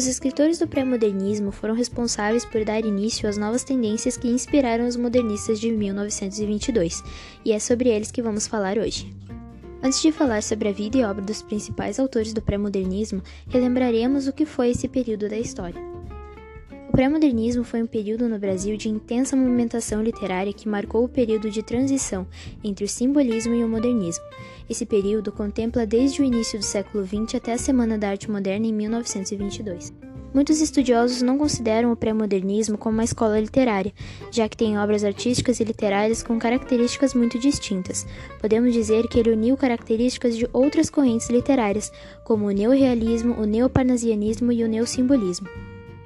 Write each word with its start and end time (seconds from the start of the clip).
Os 0.00 0.06
escritores 0.06 0.58
do 0.58 0.66
pré-modernismo 0.66 1.52
foram 1.52 1.74
responsáveis 1.74 2.42
por 2.42 2.64
dar 2.64 2.82
início 2.86 3.28
às 3.28 3.36
novas 3.36 3.62
tendências 3.62 4.16
que 4.16 4.28
inspiraram 4.28 4.88
os 4.88 4.96
modernistas 4.96 5.60
de 5.60 5.70
1922, 5.70 7.04
e 7.44 7.52
é 7.52 7.58
sobre 7.58 7.90
eles 7.90 8.10
que 8.10 8.22
vamos 8.22 8.46
falar 8.46 8.78
hoje. 8.78 9.14
Antes 9.82 10.00
de 10.00 10.10
falar 10.10 10.42
sobre 10.42 10.70
a 10.70 10.72
vida 10.72 10.96
e 10.96 11.04
obra 11.04 11.22
dos 11.22 11.42
principais 11.42 12.00
autores 12.00 12.32
do 12.32 12.40
pré-modernismo, 12.40 13.22
relembraremos 13.46 14.26
o 14.26 14.32
que 14.32 14.46
foi 14.46 14.70
esse 14.70 14.88
período 14.88 15.28
da 15.28 15.36
história. 15.36 15.78
O 16.88 16.92
pré-modernismo 16.92 17.62
foi 17.62 17.82
um 17.82 17.86
período 17.86 18.26
no 18.26 18.38
Brasil 18.38 18.78
de 18.78 18.88
intensa 18.88 19.36
movimentação 19.36 20.02
literária 20.02 20.52
que 20.52 20.66
marcou 20.66 21.04
o 21.04 21.08
período 21.08 21.50
de 21.50 21.62
transição 21.62 22.26
entre 22.64 22.86
o 22.86 22.88
simbolismo 22.88 23.54
e 23.54 23.62
o 23.62 23.68
modernismo. 23.68 24.24
Esse 24.70 24.86
período 24.86 25.32
contempla 25.32 25.84
desde 25.84 26.22
o 26.22 26.24
início 26.24 26.56
do 26.56 26.64
século 26.64 27.04
XX 27.04 27.34
até 27.34 27.54
a 27.54 27.58
Semana 27.58 27.98
da 27.98 28.08
Arte 28.08 28.30
Moderna 28.30 28.68
em 28.68 28.72
1922. 28.72 29.92
Muitos 30.32 30.60
estudiosos 30.60 31.22
não 31.22 31.36
consideram 31.36 31.90
o 31.90 31.96
pré-modernismo 31.96 32.78
como 32.78 32.94
uma 32.94 33.02
escola 33.02 33.40
literária, 33.40 33.92
já 34.30 34.48
que 34.48 34.56
tem 34.56 34.78
obras 34.78 35.02
artísticas 35.02 35.58
e 35.58 35.64
literárias 35.64 36.22
com 36.22 36.38
características 36.38 37.14
muito 37.14 37.36
distintas. 37.36 38.06
Podemos 38.40 38.72
dizer 38.72 39.08
que 39.08 39.18
ele 39.18 39.32
uniu 39.32 39.56
características 39.56 40.36
de 40.36 40.48
outras 40.52 40.88
correntes 40.88 41.28
literárias, 41.28 41.90
como 42.22 42.46
o 42.46 42.52
neorrealismo, 42.52 43.34
o 43.40 43.44
neoparnasianismo 43.44 44.52
e 44.52 44.62
o 44.62 44.68
neossimbolismo. 44.68 45.48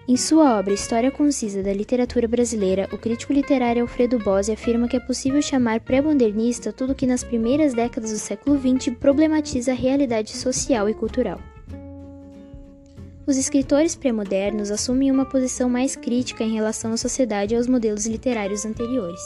Em 0.06 0.18
sua 0.18 0.58
obra 0.58 0.74
História 0.74 1.10
Concisa 1.10 1.62
da 1.62 1.72
Literatura 1.72 2.28
Brasileira, 2.28 2.86
o 2.92 2.98
crítico 2.98 3.32
literário 3.32 3.80
Alfredo 3.80 4.18
Bose 4.18 4.52
afirma 4.52 4.86
que 4.86 4.98
é 4.98 5.00
possível 5.00 5.40
chamar 5.40 5.80
pré-modernista 5.80 6.70
tudo 6.74 6.94
que 6.94 7.06
nas 7.06 7.24
primeiras 7.24 7.72
décadas 7.72 8.10
do 8.10 8.18
século 8.18 8.60
XX 8.60 8.94
problematiza 9.00 9.72
a 9.72 9.74
realidade 9.74 10.36
social 10.36 10.90
e 10.90 10.94
cultural. 10.94 11.40
Os 13.26 13.38
escritores 13.38 13.96
pré-modernos 13.96 14.70
assumem 14.70 15.10
uma 15.10 15.24
posição 15.24 15.70
mais 15.70 15.96
crítica 15.96 16.44
em 16.44 16.52
relação 16.52 16.92
à 16.92 16.98
sociedade 16.98 17.54
e 17.54 17.56
aos 17.56 17.66
modelos 17.66 18.04
literários 18.04 18.66
anteriores. 18.66 19.22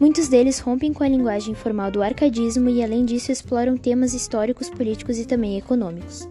Muitos 0.00 0.28
deles 0.28 0.58
rompem 0.58 0.90
com 0.90 1.04
a 1.04 1.08
linguagem 1.08 1.54
formal 1.54 1.90
do 1.90 2.02
arcadismo 2.02 2.70
e, 2.70 2.82
além 2.82 3.04
disso, 3.04 3.30
exploram 3.30 3.76
temas 3.76 4.14
históricos, 4.14 4.70
políticos 4.70 5.18
e 5.18 5.26
também 5.26 5.58
econômicos. 5.58 6.26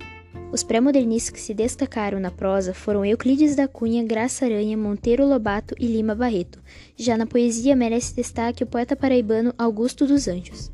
Os 0.53 0.61
pré-modernistas 0.61 1.31
que 1.31 1.41
se 1.41 1.51
destacaram 1.51 2.19
na 2.19 2.29
prosa 2.29 2.75
foram 2.75 3.03
Euclides 3.03 3.55
da 3.55 3.67
Cunha, 3.67 4.03
Graça 4.03 4.45
Aranha, 4.45 4.77
Monteiro 4.77 5.25
Lobato 5.25 5.73
e 5.79 5.87
Lima 5.87 6.13
Barreto. 6.13 6.61
Já 6.95 7.17
na 7.17 7.25
poesia 7.25 7.75
merece 7.75 8.15
destaque 8.15 8.63
o 8.63 8.67
poeta 8.67 8.95
paraibano 8.95 9.51
Augusto 9.57 10.05
dos 10.05 10.27
Anjos. 10.27 10.71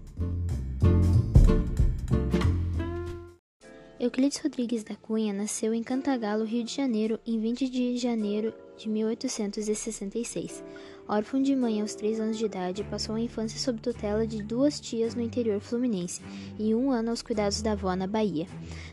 Euclides 3.97 4.41
Rodrigues 4.43 4.83
da 4.83 4.95
Cunha 4.95 5.31
nasceu 5.31 5.73
em 5.73 5.81
Cantagalo, 5.81 6.43
Rio 6.43 6.65
de 6.65 6.75
Janeiro, 6.75 7.17
em 7.25 7.39
20 7.39 7.69
de 7.69 7.97
janeiro 7.97 8.53
de 8.77 8.89
1866. 8.89 10.61
Órfão 11.09 11.41
de 11.41 11.55
mãe 11.55 11.81
aos 11.81 11.95
três 11.95 12.19
anos 12.19 12.37
de 12.37 12.45
idade, 12.45 12.83
passou 12.83 13.15
a 13.15 13.19
infância 13.19 13.59
sob 13.59 13.81
tutela 13.81 14.27
de 14.27 14.43
duas 14.43 14.79
tias 14.79 15.15
no 15.15 15.23
interior 15.23 15.59
fluminense 15.59 16.21
e 16.59 16.75
um 16.75 16.91
ano 16.91 17.09
aos 17.09 17.23
cuidados 17.23 17.63
da 17.63 17.71
avó 17.71 17.95
na 17.95 18.05
Bahia. 18.05 18.45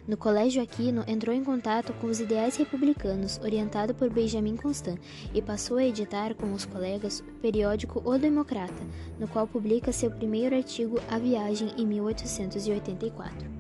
No 0.09 0.17
Colégio 0.17 0.63
Aquino, 0.63 1.05
entrou 1.07 1.37
em 1.37 1.45
contato 1.45 1.93
com 2.01 2.07
os 2.07 2.19
ideais 2.19 2.57
republicanos, 2.57 3.39
orientado 3.41 3.95
por 3.95 4.09
Benjamin 4.09 4.57
Constant, 4.57 4.99
e 5.35 5.43
passou 5.43 5.77
a 5.77 5.85
editar 5.85 6.35
com 6.35 6.55
os 6.55 6.65
colegas 6.65 7.21
o 7.21 7.25
periódico 7.43 8.01
O 8.03 8.17
Democrata, 8.17 8.83
no 9.19 9.29
qual 9.29 9.47
publica 9.47 9.93
seu 9.93 10.11
primeiro 10.11 10.57
artigo 10.57 10.99
A 11.11 11.19
Viagem 11.19 11.69
em 11.77 11.87
1884. 11.87 13.56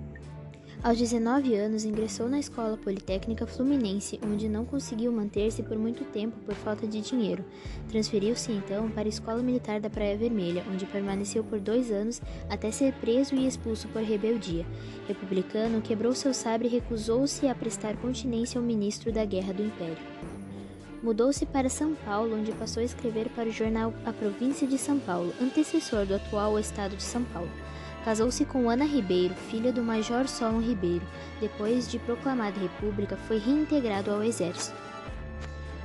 Aos 0.86 0.98
19 0.98 1.52
anos, 1.56 1.84
ingressou 1.84 2.28
na 2.28 2.38
Escola 2.38 2.76
Politécnica 2.76 3.44
Fluminense, 3.44 4.20
onde 4.24 4.48
não 4.48 4.64
conseguiu 4.64 5.10
manter-se 5.10 5.60
por 5.60 5.76
muito 5.76 6.04
tempo 6.04 6.38
por 6.46 6.54
falta 6.54 6.86
de 6.86 7.00
dinheiro. 7.00 7.44
Transferiu-se 7.88 8.52
então 8.52 8.88
para 8.88 9.02
a 9.02 9.08
Escola 9.08 9.42
Militar 9.42 9.80
da 9.80 9.90
Praia 9.90 10.16
Vermelha, 10.16 10.64
onde 10.72 10.86
permaneceu 10.86 11.42
por 11.42 11.58
dois 11.58 11.90
anos 11.90 12.22
até 12.48 12.70
ser 12.70 12.92
preso 13.00 13.34
e 13.34 13.48
expulso 13.48 13.88
por 13.88 14.00
rebeldia. 14.00 14.64
Republicano, 15.08 15.82
quebrou 15.82 16.14
seu 16.14 16.32
sabre 16.32 16.68
e 16.68 16.70
recusou-se 16.70 17.48
a 17.48 17.54
prestar 17.56 17.96
continência 17.96 18.56
ao 18.56 18.64
ministro 18.64 19.10
da 19.10 19.24
Guerra 19.24 19.54
do 19.54 19.64
Império. 19.64 19.98
Mudou-se 21.02 21.44
para 21.46 21.68
São 21.68 21.96
Paulo, 21.96 22.36
onde 22.38 22.52
passou 22.52 22.80
a 22.80 22.86
escrever 22.86 23.28
para 23.30 23.48
o 23.48 23.52
jornal 23.52 23.92
A 24.04 24.12
Província 24.12 24.68
de 24.68 24.78
São 24.78 25.00
Paulo, 25.00 25.34
antecessor 25.42 26.06
do 26.06 26.14
atual 26.14 26.56
Estado 26.60 26.94
de 26.94 27.02
São 27.02 27.24
Paulo. 27.24 27.50
Casou-se 28.06 28.44
com 28.44 28.70
Ana 28.70 28.84
Ribeiro, 28.84 29.34
filha 29.34 29.72
do 29.72 29.82
Major 29.82 30.28
Solon 30.28 30.60
Ribeiro. 30.60 31.04
Depois 31.40 31.90
de 31.90 31.98
proclamada 31.98 32.56
república, 32.56 33.16
foi 33.16 33.36
reintegrado 33.36 34.12
ao 34.12 34.22
exército. 34.22 34.76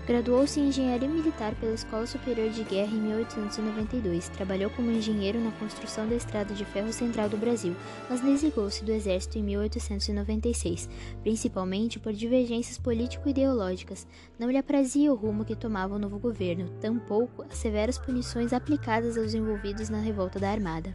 Graduou-se 0.06 0.60
em 0.60 0.68
Engenharia 0.68 1.10
Militar 1.10 1.56
pela 1.56 1.74
Escola 1.74 2.06
Superior 2.06 2.52
de 2.52 2.64
Guerra 2.64 2.94
em 2.94 3.02
1892. 3.02 4.30
Trabalhou 4.30 4.70
como 4.70 4.92
engenheiro 4.92 5.40
na 5.40 5.50
construção 5.54 6.08
da 6.08 6.14
Estrada 6.14 6.54
de 6.54 6.64
Ferro 6.64 6.94
Central 6.94 7.28
do 7.28 7.38
Brasil, 7.38 7.76
mas 8.08 8.22
desligou-se 8.22 8.86
do 8.86 8.92
Exército 8.92 9.40
em 9.40 9.44
1896, 9.44 10.88
principalmente 11.24 12.00
por 12.00 12.14
divergências 12.14 12.78
político-ideológicas. 12.78 14.06
Não 14.38 14.52
lhe 14.52 14.60
aprazia 14.60 15.12
o 15.12 15.16
rumo 15.16 15.44
que 15.44 15.56
tomava 15.56 15.96
o 15.96 16.00
novo 16.00 16.20
governo, 16.20 16.70
tampouco 16.80 17.42
as 17.50 17.58
severas 17.58 17.98
punições 17.98 18.54
aplicadas 18.54 19.18
aos 19.18 19.34
envolvidos 19.34 19.90
na 19.90 19.98
revolta 20.00 20.40
da 20.40 20.52
Armada. 20.52 20.94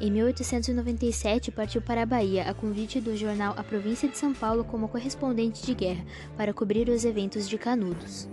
Em 0.00 0.10
1897, 0.10 1.52
partiu 1.52 1.80
para 1.80 2.02
a 2.02 2.06
Bahia 2.06 2.42
a 2.50 2.54
convite 2.54 3.00
do 3.00 3.16
jornal 3.16 3.54
A 3.56 3.62
Província 3.62 4.08
de 4.08 4.18
São 4.18 4.34
Paulo 4.34 4.64
como 4.64 4.88
correspondente 4.88 5.64
de 5.64 5.72
guerra 5.72 6.04
para 6.36 6.52
cobrir 6.52 6.88
os 6.88 7.04
eventos 7.04 7.48
de 7.48 7.56
Canudos. 7.56 8.28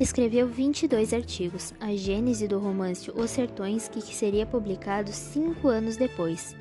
Escreveu 0.00 0.48
22 0.48 1.12
artigos, 1.12 1.74
a 1.78 1.94
gênese 1.94 2.48
do 2.48 2.58
romance 2.58 3.10
Os 3.14 3.30
Sertões, 3.30 3.88
que 3.88 4.00
seria 4.00 4.46
publicado 4.46 5.12
cinco 5.12 5.68
anos 5.68 5.96
depois. 5.96 6.56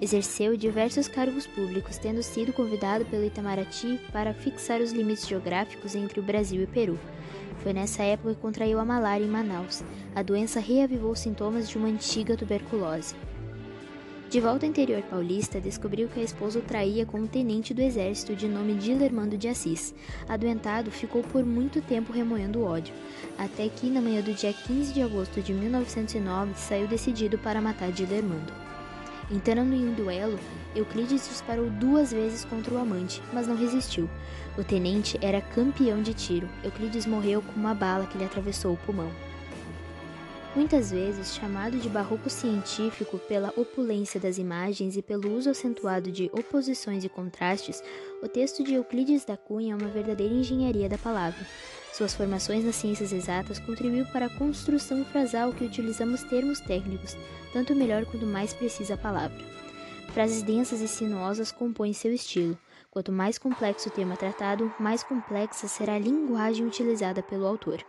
Exerceu 0.00 0.56
diversos 0.56 1.06
cargos 1.06 1.46
públicos, 1.46 1.96
tendo 1.96 2.22
sido 2.22 2.52
convidado 2.52 3.06
pelo 3.06 3.24
Itamaraty 3.24 4.00
para 4.12 4.34
fixar 4.34 4.80
os 4.80 4.92
limites 4.92 5.28
geográficos 5.28 5.94
entre 5.94 6.18
o 6.18 6.22
Brasil 6.22 6.62
e 6.62 6.66
Peru. 6.66 6.98
Foi 7.58 7.72
nessa 7.72 8.02
época 8.02 8.34
que 8.34 8.40
contraiu 8.40 8.80
a 8.80 8.84
malária 8.84 9.24
em 9.24 9.30
Manaus. 9.30 9.82
A 10.14 10.22
doença 10.22 10.58
reavivou 10.58 11.14
sintomas 11.14 11.68
de 11.68 11.78
uma 11.78 11.88
antiga 11.88 12.36
tuberculose. 12.36 13.14
De 14.34 14.40
volta 14.40 14.66
ao 14.66 14.70
interior 14.70 15.00
paulista, 15.02 15.60
descobriu 15.60 16.08
que 16.08 16.18
a 16.18 16.22
esposa 16.24 16.58
o 16.58 16.62
traía 16.62 17.06
com 17.06 17.20
um 17.20 17.26
tenente 17.28 17.72
do 17.72 17.80
exército 17.80 18.34
de 18.34 18.48
nome 18.48 18.74
Dilermando 18.74 19.38
de 19.38 19.46
Assis. 19.46 19.94
Adoentado, 20.28 20.90
ficou 20.90 21.22
por 21.22 21.46
muito 21.46 21.80
tempo 21.80 22.12
remoendo 22.12 22.64
ódio, 22.64 22.92
até 23.38 23.68
que, 23.68 23.88
na 23.88 24.00
manhã 24.00 24.20
do 24.22 24.34
dia 24.34 24.52
15 24.52 24.92
de 24.92 25.02
agosto 25.02 25.40
de 25.40 25.54
1909, 25.54 26.50
saiu 26.56 26.88
decidido 26.88 27.38
para 27.38 27.60
matar 27.60 27.92
Dilermando. 27.92 28.52
Entrando 29.30 29.72
em 29.72 29.88
um 29.88 29.94
duelo, 29.94 30.36
Euclides 30.74 31.28
disparou 31.28 31.70
duas 31.70 32.10
vezes 32.10 32.44
contra 32.44 32.74
o 32.74 32.78
amante, 32.78 33.22
mas 33.32 33.46
não 33.46 33.56
resistiu. 33.56 34.10
O 34.58 34.64
tenente 34.64 35.16
era 35.22 35.40
campeão 35.40 36.02
de 36.02 36.12
tiro. 36.12 36.48
Euclides 36.64 37.06
morreu 37.06 37.40
com 37.40 37.52
uma 37.52 37.72
bala 37.72 38.06
que 38.06 38.18
lhe 38.18 38.24
atravessou 38.24 38.74
o 38.74 38.78
pulmão. 38.78 39.12
Muitas 40.54 40.92
vezes 40.92 41.34
chamado 41.34 41.78
de 41.78 41.88
barroco 41.88 42.30
científico 42.30 43.18
pela 43.18 43.52
opulência 43.56 44.20
das 44.20 44.38
imagens 44.38 44.96
e 44.96 45.02
pelo 45.02 45.36
uso 45.36 45.50
acentuado 45.50 46.12
de 46.12 46.30
oposições 46.32 47.02
e 47.02 47.08
contrastes, 47.08 47.82
o 48.22 48.28
texto 48.28 48.62
de 48.62 48.74
Euclides 48.74 49.24
da 49.24 49.36
Cunha 49.36 49.72
é 49.72 49.76
uma 49.76 49.88
verdadeira 49.88 50.32
engenharia 50.32 50.88
da 50.88 50.96
palavra. 50.96 51.44
Suas 51.92 52.14
formações 52.14 52.64
nas 52.64 52.76
ciências 52.76 53.12
exatas 53.12 53.58
contribuiu 53.58 54.06
para 54.06 54.26
a 54.26 54.30
construção 54.30 55.04
frasal 55.06 55.52
que 55.52 55.64
utilizamos 55.64 56.22
termos 56.22 56.60
técnicos, 56.60 57.16
tanto 57.52 57.74
melhor 57.74 58.06
quanto 58.06 58.24
mais 58.24 58.54
precisa 58.54 58.94
a 58.94 58.98
palavra. 58.98 59.44
Frases 60.12 60.44
densas 60.44 60.80
e 60.80 60.86
sinuosas 60.86 61.50
compõem 61.50 61.92
seu 61.92 62.12
estilo. 62.12 62.56
Quanto 62.92 63.10
mais 63.10 63.38
complexo 63.38 63.88
o 63.88 63.92
tema 63.92 64.16
tratado, 64.16 64.72
mais 64.78 65.02
complexa 65.02 65.66
será 65.66 65.94
a 65.94 65.98
linguagem 65.98 66.64
utilizada 66.64 67.24
pelo 67.24 67.44
autor. 67.44 67.84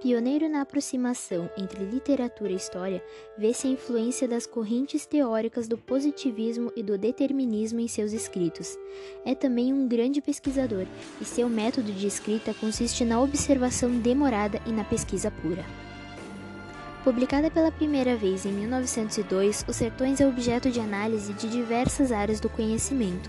Pioneiro 0.00 0.48
na 0.48 0.60
aproximação 0.60 1.50
entre 1.58 1.84
literatura 1.84 2.52
e 2.52 2.54
história, 2.54 3.02
vê-se 3.36 3.66
a 3.66 3.70
influência 3.70 4.28
das 4.28 4.46
correntes 4.46 5.04
teóricas 5.04 5.66
do 5.66 5.76
positivismo 5.76 6.70
e 6.76 6.84
do 6.84 6.96
determinismo 6.96 7.80
em 7.80 7.88
seus 7.88 8.12
escritos. 8.12 8.78
É 9.24 9.34
também 9.34 9.72
um 9.72 9.88
grande 9.88 10.20
pesquisador, 10.20 10.86
e 11.20 11.24
seu 11.24 11.48
método 11.48 11.90
de 11.90 12.06
escrita 12.06 12.54
consiste 12.54 13.04
na 13.04 13.20
observação 13.20 13.90
demorada 13.90 14.62
e 14.64 14.70
na 14.70 14.84
pesquisa 14.84 15.32
pura. 15.32 15.64
Publicada 17.02 17.50
pela 17.50 17.72
primeira 17.72 18.14
vez 18.16 18.46
em 18.46 18.52
1902, 18.52 19.64
Os 19.66 19.76
Sertões 19.76 20.20
é 20.20 20.26
objeto 20.26 20.70
de 20.70 20.78
análise 20.78 21.32
de 21.32 21.48
diversas 21.48 22.12
áreas 22.12 22.38
do 22.38 22.48
conhecimento. 22.48 23.28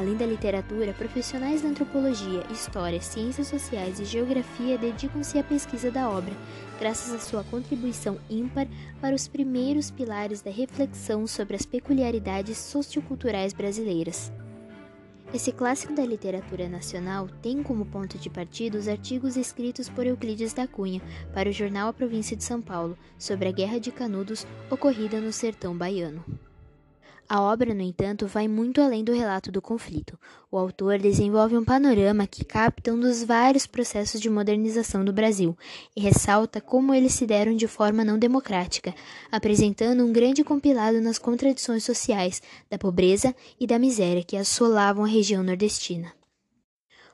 Além 0.00 0.16
da 0.16 0.24
literatura, 0.24 0.94
profissionais 0.94 1.60
da 1.60 1.68
antropologia, 1.68 2.42
história, 2.50 3.02
ciências 3.02 3.48
sociais 3.48 4.00
e 4.00 4.06
geografia 4.06 4.78
dedicam-se 4.78 5.38
à 5.38 5.44
pesquisa 5.44 5.90
da 5.90 6.08
obra, 6.08 6.32
graças 6.78 7.12
à 7.14 7.18
sua 7.18 7.44
contribuição 7.44 8.16
ímpar 8.30 8.66
para 8.98 9.14
os 9.14 9.28
primeiros 9.28 9.90
pilares 9.90 10.40
da 10.40 10.50
reflexão 10.50 11.26
sobre 11.26 11.54
as 11.54 11.66
peculiaridades 11.66 12.56
socioculturais 12.56 13.52
brasileiras. 13.52 14.32
Esse 15.34 15.52
clássico 15.52 15.94
da 15.94 16.06
literatura 16.06 16.66
nacional 16.66 17.28
tem 17.42 17.62
como 17.62 17.84
ponto 17.84 18.16
de 18.16 18.30
partida 18.30 18.78
os 18.78 18.88
artigos 18.88 19.36
escritos 19.36 19.90
por 19.90 20.06
Euclides 20.06 20.54
da 20.54 20.66
Cunha 20.66 21.02
para 21.34 21.50
o 21.50 21.52
jornal 21.52 21.90
A 21.90 21.92
Província 21.92 22.34
de 22.34 22.42
São 22.42 22.62
Paulo 22.62 22.96
sobre 23.18 23.50
a 23.50 23.52
Guerra 23.52 23.78
de 23.78 23.92
Canudos 23.92 24.46
ocorrida 24.70 25.20
no 25.20 25.30
sertão 25.30 25.76
baiano. 25.76 26.24
A 27.32 27.40
obra, 27.40 27.72
no 27.72 27.80
entanto, 27.80 28.26
vai 28.26 28.48
muito 28.48 28.80
além 28.80 29.04
do 29.04 29.12
relato 29.12 29.52
do 29.52 29.62
conflito. 29.62 30.18
O 30.50 30.58
autor 30.58 30.98
desenvolve 30.98 31.56
um 31.56 31.64
panorama 31.64 32.26
que 32.26 32.44
capta 32.44 32.92
um 32.92 32.98
dos 32.98 33.22
vários 33.22 33.68
processos 33.68 34.20
de 34.20 34.28
modernização 34.28 35.04
do 35.04 35.12
Brasil 35.12 35.56
e 35.94 36.00
ressalta 36.00 36.60
como 36.60 36.92
eles 36.92 37.14
se 37.14 37.24
deram 37.24 37.54
de 37.54 37.68
forma 37.68 38.04
não 38.04 38.18
democrática, 38.18 38.92
apresentando 39.30 40.04
um 40.04 40.12
grande 40.12 40.42
compilado 40.42 41.00
nas 41.00 41.20
contradições 41.20 41.84
sociais, 41.84 42.42
da 42.68 42.76
pobreza 42.76 43.32
e 43.60 43.64
da 43.64 43.78
miséria 43.78 44.24
que 44.24 44.36
assolavam 44.36 45.04
a 45.04 45.08
região 45.08 45.44
nordestina. 45.44 46.19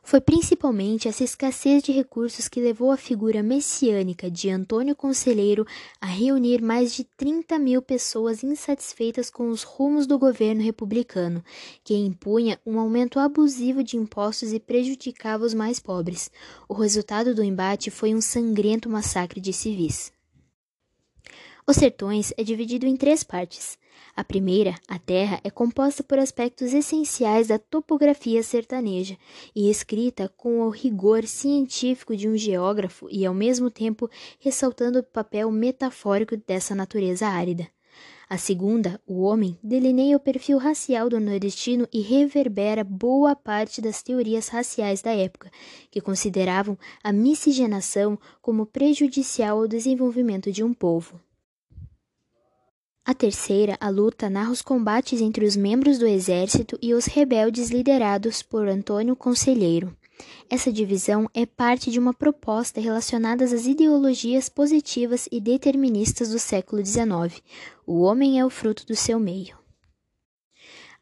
Foi 0.06 0.20
principalmente 0.20 1.08
essa 1.08 1.24
escassez 1.24 1.82
de 1.82 1.90
recursos 1.90 2.46
que 2.46 2.60
levou 2.60 2.92
a 2.92 2.96
figura 2.96 3.42
messiânica 3.42 4.30
de 4.30 4.48
Antônio 4.48 4.94
Conselheiro 4.94 5.66
a 6.00 6.06
reunir 6.06 6.62
mais 6.62 6.94
de 6.94 7.02
30 7.02 7.58
mil 7.58 7.82
pessoas 7.82 8.44
insatisfeitas 8.44 9.30
com 9.30 9.48
os 9.48 9.64
rumos 9.64 10.06
do 10.06 10.16
governo 10.16 10.62
republicano, 10.62 11.42
que 11.82 11.92
impunha 11.92 12.56
um 12.64 12.78
aumento 12.78 13.18
abusivo 13.18 13.82
de 13.82 13.96
impostos 13.96 14.52
e 14.52 14.60
prejudicava 14.60 15.44
os 15.44 15.52
mais 15.52 15.80
pobres. 15.80 16.30
O 16.68 16.74
resultado 16.74 17.34
do 17.34 17.42
embate 17.42 17.90
foi 17.90 18.14
um 18.14 18.20
sangrento 18.20 18.88
massacre 18.88 19.40
de 19.40 19.52
civis. 19.52 20.12
Os 21.66 21.74
Sertões 21.74 22.32
é 22.36 22.44
dividido 22.44 22.86
em 22.86 22.96
três 22.96 23.24
partes. 23.24 23.76
A 24.14 24.24
primeira, 24.24 24.74
a 24.88 24.98
terra, 24.98 25.40
é 25.44 25.50
composta 25.50 26.02
por 26.02 26.18
aspectos 26.18 26.72
essenciais 26.72 27.48
da 27.48 27.58
topografia 27.58 28.42
sertaneja 28.42 29.16
e 29.54 29.70
escrita 29.70 30.32
com 30.36 30.60
o 30.60 30.70
rigor 30.70 31.24
científico 31.24 32.16
de 32.16 32.28
um 32.28 32.36
geógrafo 32.36 33.08
e, 33.10 33.26
ao 33.26 33.34
mesmo 33.34 33.70
tempo, 33.70 34.08
ressaltando 34.38 35.00
o 35.00 35.02
papel 35.02 35.50
metafórico 35.50 36.36
dessa 36.36 36.74
natureza 36.74 37.26
árida. 37.26 37.68
A 38.28 38.36
segunda, 38.36 39.00
o 39.06 39.22
homem, 39.22 39.56
delineia 39.62 40.16
o 40.16 40.20
perfil 40.20 40.58
racial 40.58 41.08
do 41.08 41.20
nordestino 41.20 41.86
e 41.92 42.00
reverbera 42.00 42.82
boa 42.82 43.36
parte 43.36 43.80
das 43.80 44.02
teorias 44.02 44.48
raciais 44.48 45.00
da 45.00 45.12
época, 45.14 45.48
que 45.92 46.00
consideravam 46.00 46.76
a 47.04 47.12
miscigenação 47.12 48.18
como 48.42 48.66
prejudicial 48.66 49.58
ao 49.58 49.68
desenvolvimento 49.68 50.50
de 50.50 50.64
um 50.64 50.74
povo. 50.74 51.20
A 53.06 53.14
terceira, 53.14 53.76
a 53.80 53.88
luta, 53.88 54.28
narra 54.28 54.50
os 54.50 54.60
combates 54.60 55.20
entre 55.20 55.44
os 55.44 55.54
membros 55.54 55.96
do 55.96 56.08
exército 56.08 56.76
e 56.82 56.92
os 56.92 57.06
rebeldes 57.06 57.70
liderados 57.70 58.42
por 58.42 58.66
Antônio 58.66 59.14
Conselheiro. 59.14 59.96
Essa 60.50 60.72
divisão 60.72 61.30
é 61.32 61.46
parte 61.46 61.88
de 61.88 62.00
uma 62.00 62.12
proposta 62.12 62.80
relacionada 62.80 63.44
às 63.44 63.64
ideologias 63.64 64.48
positivas 64.48 65.28
e 65.30 65.40
deterministas 65.40 66.30
do 66.30 66.38
século 66.40 66.84
XIX. 66.84 67.40
O 67.86 68.00
homem 68.00 68.40
é 68.40 68.44
o 68.44 68.50
fruto 68.50 68.84
do 68.84 68.96
seu 68.96 69.20
meio. 69.20 69.56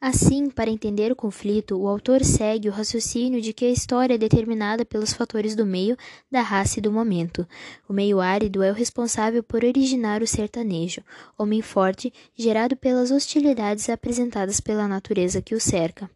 Assim, 0.07 0.51
para 0.51 0.69
entender 0.69 1.11
o 1.11 1.17
conflito, 1.17 1.81
o 1.81 1.89
autor 1.89 2.23
segue 2.23 2.69
o 2.69 2.73
raciocínio 2.73 3.41
de 3.41 3.55
que 3.55 3.65
a 3.65 3.71
história 3.71 4.17
é 4.17 4.19
determinada 4.19 4.85
pelos 4.85 5.15
fatores 5.15 5.57
do 5.57 5.65
meio, 5.65 5.97
da 6.31 6.43
raça 6.43 6.79
e 6.79 6.83
do 6.83 6.93
momento. 6.93 7.49
O 7.89 7.93
meio 7.95 8.21
árido 8.21 8.63
é 8.63 8.71
o 8.71 8.75
responsável 8.75 9.43
por 9.43 9.65
originar 9.65 10.21
o 10.21 10.27
sertanejo, 10.27 11.01
homem 11.39 11.63
forte, 11.63 12.13
gerado 12.37 12.77
pelas 12.77 13.11
hostilidades 13.11 13.89
apresentadas 13.89 14.61
pela 14.61 14.87
natureza 14.87 15.41
que 15.41 15.55
o 15.55 15.61
cerca. 15.61 16.11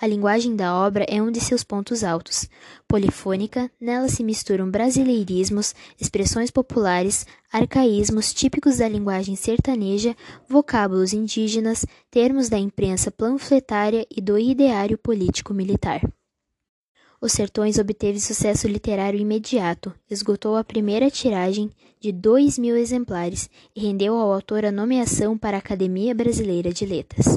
A 0.00 0.06
linguagem 0.06 0.54
da 0.54 0.76
obra 0.76 1.04
é 1.08 1.20
um 1.20 1.30
de 1.30 1.40
seus 1.40 1.64
pontos 1.64 2.04
altos. 2.04 2.48
Polifônica, 2.86 3.68
nela 3.80 4.08
se 4.08 4.22
misturam 4.22 4.70
brasileirismos, 4.70 5.74
expressões 6.00 6.52
populares, 6.52 7.26
arcaísmos 7.52 8.32
típicos 8.32 8.78
da 8.78 8.88
linguagem 8.88 9.34
sertaneja, 9.34 10.16
vocábulos 10.48 11.12
indígenas, 11.12 11.84
termos 12.10 12.48
da 12.48 12.58
imprensa 12.58 13.10
panfletária 13.10 14.06
e 14.08 14.20
do 14.20 14.38
ideário 14.38 14.96
político-militar. 14.96 16.00
Os 17.20 17.32
Sertões 17.32 17.78
obteve 17.78 18.20
sucesso 18.20 18.68
literário 18.68 19.18
imediato, 19.18 19.92
esgotou 20.08 20.56
a 20.56 20.62
primeira 20.62 21.10
tiragem 21.10 21.68
de 22.00 22.12
dois 22.12 22.56
mil 22.56 22.76
exemplares 22.76 23.50
e 23.74 23.80
rendeu 23.80 24.14
ao 24.14 24.32
autor 24.32 24.64
a 24.64 24.70
nomeação 24.70 25.36
para 25.36 25.56
a 25.56 25.58
Academia 25.58 26.14
Brasileira 26.14 26.72
de 26.72 26.86
Letras. 26.86 27.36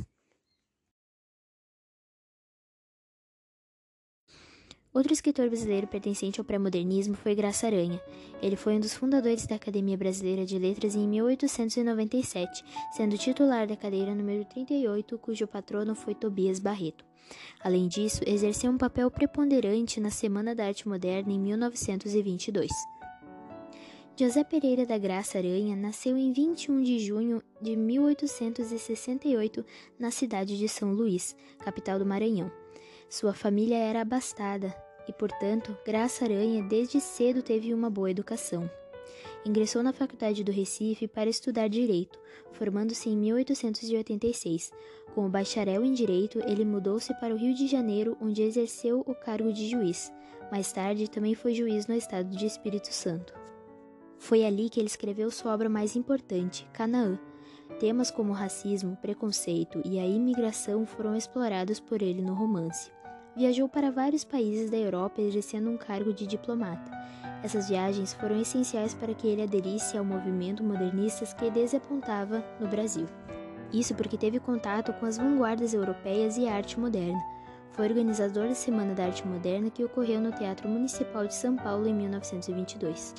Outro 4.94 5.14
escritor 5.14 5.48
brasileiro 5.48 5.88
pertencente 5.88 6.42
ao 6.42 6.46
pré-modernismo 6.46 7.16
foi 7.16 7.34
Graça 7.34 7.66
Aranha. 7.66 8.02
Ele 8.42 8.58
foi 8.58 8.76
um 8.76 8.80
dos 8.80 8.94
fundadores 8.94 9.48
da 9.48 9.56
Academia 9.56 9.96
Brasileira 9.96 10.46
de 10.46 10.60
Letras 10.60 10.96
em 10.96 11.08
1897, 11.08 12.62
sendo 12.92 13.18
titular 13.18 13.66
da 13.66 13.78
cadeira 13.78 14.14
número 14.14 14.44
38, 14.44 15.18
cujo 15.18 15.48
patrono 15.48 15.96
foi 15.96 16.14
Tobias 16.14 16.60
Barreto. 16.60 17.06
Além 17.64 17.88
disso, 17.88 18.22
exerceu 18.28 18.70
um 18.70 18.78
papel 18.78 19.10
preponderante 19.10 20.02
na 20.02 20.10
Semana 20.10 20.54
da 20.54 20.66
Arte 20.66 20.86
Moderna 20.86 21.32
em 21.32 21.40
1922. 21.40 22.70
José 24.20 24.44
Pereira 24.44 24.86
da 24.86 24.98
Graça 24.98 25.38
Aranha 25.38 25.74
nasceu 25.74 26.18
em 26.18 26.34
21 26.34 26.82
de 26.84 27.00
junho 27.00 27.42
de 27.62 27.78
1868 27.78 29.66
na 29.98 30.12
cidade 30.12 30.58
de 30.58 30.68
São 30.68 30.92
Luís, 30.92 31.34
capital 31.64 31.98
do 31.98 32.06
Maranhão. 32.06 32.61
Sua 33.12 33.34
família 33.34 33.75
era 33.75 34.00
abastada 34.00 34.74
e, 35.06 35.12
portanto, 35.12 35.78
Graça 35.86 36.24
Aranha 36.24 36.63
desde 36.63 37.02
cedo 37.02 37.42
teve 37.44 37.74
uma 37.74 37.90
boa 37.90 38.10
educação. 38.10 38.72
Ingressou 39.46 39.84
na 39.84 39.92
Faculdade 39.92 40.46
do 40.46 40.52
Recife 40.52 41.10
para 41.10 41.30
estudar 41.30 41.68
Direito, 41.68 42.18
formando-se 42.54 43.10
em 43.10 43.18
1886. 43.18 44.72
Com 45.13 45.25
o 45.25 45.30
bacharel 45.30 45.84
em 45.84 45.92
Direito, 45.92 46.40
ele 46.48 46.63
mudou-se 46.63 47.13
para 47.19 47.34
o 47.34 47.38
Rio 47.38 47.54
de 47.54 47.68
Janeiro, 47.68 48.16
onde 48.22 48.44
exerceu 48.44 49.02
o 49.02 49.14
cargo 49.14 49.52
de 49.52 49.69
juiz. 49.69 50.10
Mais 50.50 50.72
tarde, 50.72 51.10
também 51.10 51.36
foi 51.36 51.54
juiz 51.54 51.88
no 51.88 51.96
estado 51.96 52.30
de 52.30 52.46
Espírito 52.46 52.94
Santo. 52.94 53.34
Foi 54.19 54.46
ali 54.46 54.69
que 54.69 54.80
ele 54.80 54.88
escreveu 54.88 55.30
sua 55.30 55.54
obra 55.54 55.68
mais 55.68 55.98
importante, 55.98 56.66
Canaã. 56.72 57.19
Temas 57.78 58.10
como 58.10 58.31
racismo, 58.31 58.96
preconceito 59.02 59.81
e 59.83 60.00
a 60.00 60.07
imigração 60.07 60.85
foram 60.85 61.14
explorados 61.14 61.81
por 61.81 62.02
ele 62.02 62.21
no 62.21 62.33
romance. 62.33 62.90
Viajou 63.35 63.69
para 63.69 63.92
vários 63.92 64.26
países 64.26 64.69
da 64.69 64.78
Europa 64.78 65.21
exercendo 65.21 65.69
um 65.69 65.78
cargo 65.78 66.14
de 66.14 66.28
diplomata. 66.28 66.92
Essas 67.42 67.69
viagens 67.69 68.14
foram 68.14 68.40
essenciais 68.40 68.94
para 68.94 69.14
que 69.14 69.28
ele 69.28 69.42
aderisse 69.42 69.97
ao 69.97 70.04
movimento 70.04 70.64
modernista 70.64 71.26
que 71.35 71.50
desapontava 71.50 72.44
no 72.59 72.68
Brasil. 72.68 73.07
Isso 73.71 73.95
porque 73.95 74.18
teve 74.18 74.40
contato 74.40 74.92
com 74.94 75.06
as 75.06 75.18
vanguardas 75.18 75.73
europeias 75.73 76.38
e 76.38 76.47
a 76.47 76.54
arte 76.54 76.78
moderna. 76.80 77.23
Foi 77.71 77.88
organizador 77.88 78.50
da 78.50 78.54
Semana 78.54 78.94
da 78.94 79.06
Arte 79.06 79.26
Moderna 79.26 79.69
que 79.69 79.83
ocorreu 79.83 80.19
no 80.19 80.33
Teatro 80.33 80.68
Municipal 80.68 81.26
de 81.26 81.33
São 81.33 81.56
Paulo 81.56 81.88
em 81.88 81.94
1922. 81.94 83.16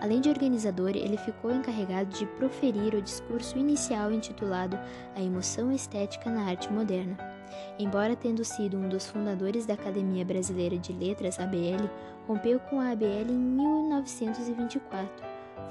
Além 0.00 0.22
de 0.22 0.30
organizador, 0.30 0.90
ele 0.90 1.18
ficou 1.18 1.50
encarregado 1.50 2.10
de 2.16 2.24
proferir 2.26 2.94
o 2.94 3.02
discurso 3.02 3.58
inicial 3.58 4.10
intitulado 4.10 4.78
A 5.14 5.20
Emoção 5.20 5.70
Estética 5.70 6.30
na 6.30 6.48
Arte 6.48 6.72
Moderna. 6.72 7.33
Embora 7.78 8.14
tendo 8.14 8.44
sido 8.44 8.76
um 8.76 8.88
dos 8.88 9.06
fundadores 9.06 9.66
da 9.66 9.74
Academia 9.74 10.24
Brasileira 10.24 10.78
de 10.78 10.92
Letras, 10.92 11.38
ABL, 11.38 11.88
rompeu 12.26 12.60
com 12.60 12.80
a 12.80 12.90
ABL 12.90 13.30
em 13.30 13.36
1924. 13.36 15.08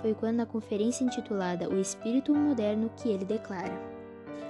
Foi 0.02 0.14
quando 0.14 0.38
na 0.38 0.46
conferência 0.46 1.04
intitulada 1.04 1.70
O 1.70 1.80
Espírito 1.80 2.34
Moderno 2.34 2.92
que 2.98 3.10
ele 3.10 3.26
declara: 3.26 3.74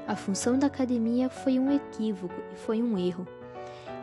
A 0.08 0.16
função 0.16 0.58
da 0.58 0.68
academia 0.68 1.30
foi 1.30 1.60
um 1.60 1.72
equívoco 1.72 2.36
e 2.52 2.56
foi 2.56 2.82
um 2.82 2.98
erro. 2.98 3.28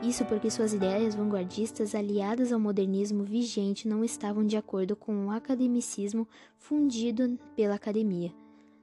Isso 0.03 0.25
porque 0.25 0.51
suas 0.51 0.73
ideias 0.73 1.15
vanguardistas 1.15 1.95
aliadas 1.95 2.53
ao 2.53 2.59
modernismo 2.59 3.23
vigente 3.23 3.87
não 3.87 4.03
estavam 4.03 4.47
de 4.47 4.57
acordo 4.57 4.97
com 4.97 5.27
o 5.27 5.31
academicismo 5.31 6.27
fundido 6.57 7.39
pela 7.55 7.75
academia. 7.75 8.33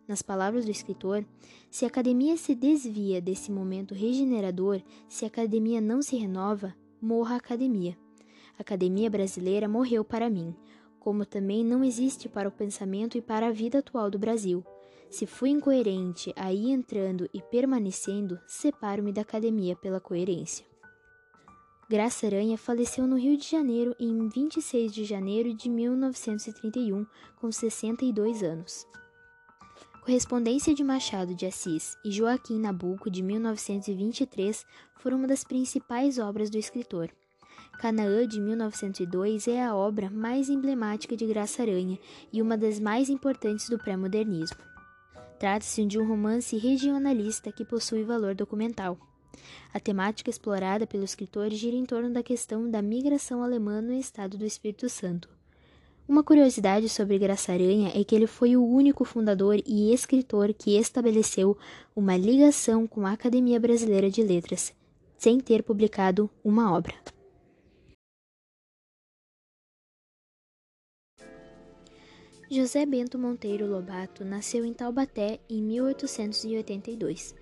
Nas 0.07 0.21
palavras 0.21 0.63
do 0.63 0.71
escritor, 0.71 1.25
se 1.69 1.83
a 1.83 1.89
academia 1.89 2.37
se 2.37 2.55
desvia 2.55 3.19
desse 3.19 3.51
momento 3.51 3.93
regenerador, 3.93 4.81
se 5.07 5.25
a 5.25 5.27
academia 5.27 5.81
não 5.81 6.01
se 6.01 6.15
renova, 6.15 6.73
morra 7.01 7.35
a 7.35 7.37
academia. 7.37 7.97
A 8.57 8.61
academia 8.61 9.09
brasileira 9.09 9.67
morreu 9.67 10.05
para 10.05 10.29
mim, 10.29 10.55
como 10.99 11.25
também 11.25 11.63
não 11.63 11.83
existe 11.83 12.29
para 12.29 12.47
o 12.47 12.51
pensamento 12.51 13.17
e 13.17 13.21
para 13.21 13.47
a 13.47 13.51
vida 13.51 13.79
atual 13.79 14.09
do 14.09 14.17
Brasil. 14.17 14.65
Se 15.09 15.25
fui 15.25 15.49
incoerente 15.49 16.33
aí 16.35 16.69
entrando 16.71 17.29
e 17.33 17.41
permanecendo, 17.41 18.39
separo-me 18.47 19.11
da 19.11 19.21
academia 19.21 19.75
pela 19.75 19.99
coerência. 19.99 20.65
Graça 21.89 22.25
Aranha 22.25 22.57
faleceu 22.57 23.07
no 23.07 23.17
Rio 23.17 23.37
de 23.37 23.49
Janeiro 23.49 23.95
em 23.97 24.27
26 24.27 24.91
de 24.91 25.05
janeiro 25.05 25.53
de 25.53 25.69
1931, 25.69 27.05
com 27.39 27.49
62 27.49 28.43
anos. 28.43 28.85
Correspondência 30.07 30.73
de 30.73 30.85
Machado 30.85 31.35
de 31.35 31.45
Assis 31.45 31.97
e 32.01 32.09
Joaquim 32.09 32.61
Nabuco, 32.61 33.11
de 33.11 33.21
1923, 33.21 34.65
foram 34.95 35.17
uma 35.17 35.27
das 35.27 35.43
principais 35.43 36.17
obras 36.17 36.49
do 36.49 36.57
escritor. 36.57 37.09
Canaã, 37.77 38.25
de 38.25 38.39
1902, 38.39 39.49
é 39.49 39.61
a 39.61 39.75
obra 39.75 40.09
mais 40.09 40.47
emblemática 40.47 41.13
de 41.13 41.25
Graça 41.25 41.61
Aranha 41.61 41.99
e 42.31 42.41
uma 42.41 42.57
das 42.57 42.79
mais 42.79 43.09
importantes 43.09 43.67
do 43.67 43.77
pré-modernismo. 43.77 44.59
Trata-se 45.37 45.85
de 45.85 45.99
um 45.99 46.07
romance 46.07 46.55
regionalista 46.55 47.51
que 47.51 47.65
possui 47.65 48.05
valor 48.05 48.33
documental. 48.33 48.97
A 49.73 49.79
temática 49.81 50.29
explorada 50.29 50.87
pelo 50.87 51.03
escritor 51.03 51.49
gira 51.49 51.75
em 51.75 51.85
torno 51.85 52.13
da 52.13 52.23
questão 52.23 52.71
da 52.71 52.81
migração 52.81 53.43
alemã 53.43 53.81
no 53.81 53.91
estado 53.91 54.37
do 54.37 54.45
Espírito 54.45 54.87
Santo. 54.87 55.36
Uma 56.07 56.23
curiosidade 56.23 56.87
sobre 56.87 57.19
Graça 57.19 57.51
Aranha 57.51 57.91
é 57.93 58.01
que 58.01 58.15
ele 58.15 58.27
foi 58.27 58.55
o 58.55 58.65
único 58.65 59.03
fundador 59.03 59.61
e 59.65 59.93
escritor 59.93 60.53
que 60.53 60.77
estabeleceu 60.77 61.57
uma 61.93 62.15
ligação 62.15 62.87
com 62.87 63.05
a 63.05 63.11
Academia 63.11 63.59
Brasileira 63.59 64.09
de 64.09 64.23
Letras, 64.23 64.73
sem 65.17 65.37
ter 65.41 65.63
publicado 65.63 66.29
uma 66.45 66.73
obra. 66.73 66.95
José 72.49 72.85
Bento 72.85 73.19
Monteiro 73.19 73.67
Lobato 73.67 74.23
nasceu 74.23 74.63
em 74.63 74.73
Taubaté 74.73 75.41
em 75.49 75.61
1882. 75.61 77.35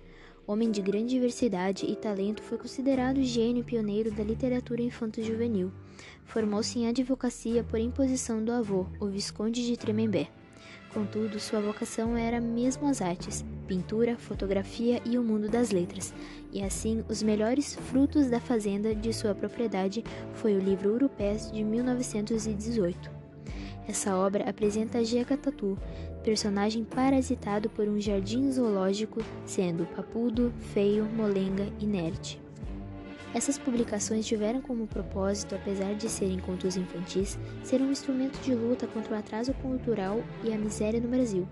Homem 0.44 0.72
de 0.72 0.82
grande 0.82 1.10
diversidade 1.10 1.86
e 1.86 1.94
talento, 1.94 2.42
foi 2.42 2.58
considerado 2.58 3.22
gênio 3.22 3.62
pioneiro 3.62 4.10
da 4.10 4.24
literatura 4.24 4.82
infanto-juvenil. 4.82 5.70
Formou-se 6.26 6.78
em 6.78 6.88
advocacia 6.88 7.64
por 7.64 7.78
imposição 7.78 8.44
do 8.44 8.52
avô, 8.52 8.86
o 9.00 9.06
Visconde 9.06 9.64
de 9.64 9.76
Tremembé. 9.76 10.28
Contudo, 10.92 11.38
sua 11.38 11.60
vocação 11.60 12.16
era 12.16 12.40
mesmo 12.40 12.88
as 12.88 13.00
artes, 13.00 13.44
pintura, 13.66 14.16
fotografia 14.16 15.00
e 15.04 15.18
o 15.18 15.22
mundo 15.22 15.48
das 15.48 15.70
letras. 15.70 16.12
E 16.52 16.62
assim, 16.62 17.04
os 17.08 17.22
melhores 17.22 17.74
frutos 17.74 18.28
da 18.28 18.40
fazenda 18.40 18.94
de 18.94 19.12
sua 19.12 19.34
propriedade 19.34 20.02
foi 20.34 20.54
o 20.54 20.60
livro 20.60 20.94
Urupés 20.94 21.50
de 21.52 21.62
1918. 21.62 23.10
Essa 23.86 24.16
obra 24.16 24.48
apresenta 24.50 25.04
Jeca 25.04 25.36
Tatu, 25.36 25.78
personagem 26.24 26.82
parasitado 26.82 27.70
por 27.70 27.86
um 27.86 28.00
jardim 28.00 28.50
zoológico, 28.50 29.20
sendo 29.44 29.86
papudo, 29.94 30.52
feio, 30.72 31.04
molenga 31.04 31.68
e 31.78 31.86
nerd. 31.86 32.45
Essas 33.36 33.58
publicações 33.58 34.26
tiveram 34.26 34.62
como 34.62 34.86
propósito, 34.86 35.54
apesar 35.54 35.94
de 35.94 36.08
serem 36.08 36.38
contos 36.38 36.74
infantis, 36.74 37.38
ser 37.62 37.82
um 37.82 37.92
instrumento 37.92 38.40
de 38.40 38.54
luta 38.54 38.86
contra 38.86 39.14
o 39.14 39.18
atraso 39.18 39.52
cultural 39.52 40.24
e 40.42 40.54
a 40.54 40.56
miséria 40.56 40.98
no 40.98 41.08
Brasil. 41.08 41.46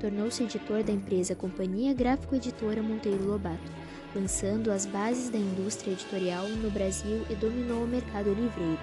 Tornou-se 0.00 0.42
editor 0.42 0.82
da 0.82 0.90
empresa 0.90 1.34
Companhia 1.34 1.92
Gráfico 1.92 2.34
Editora 2.34 2.82
Monteiro 2.82 3.26
Lobato, 3.26 3.70
lançando 4.14 4.72
as 4.72 4.86
bases 4.86 5.28
da 5.28 5.36
indústria 5.36 5.92
editorial 5.92 6.48
no 6.48 6.70
Brasil 6.70 7.22
e 7.28 7.34
dominou 7.34 7.84
o 7.84 7.86
mercado 7.86 8.32
livreiro. 8.32 8.80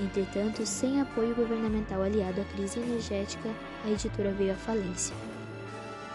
Entretanto, 0.00 0.64
sem 0.64 1.02
apoio 1.02 1.34
governamental 1.34 2.00
aliado 2.00 2.40
à 2.40 2.44
crise 2.56 2.78
energética, 2.78 3.50
a 3.84 3.90
editora 3.90 4.32
veio 4.32 4.52
à 4.52 4.56
falência. 4.56 5.14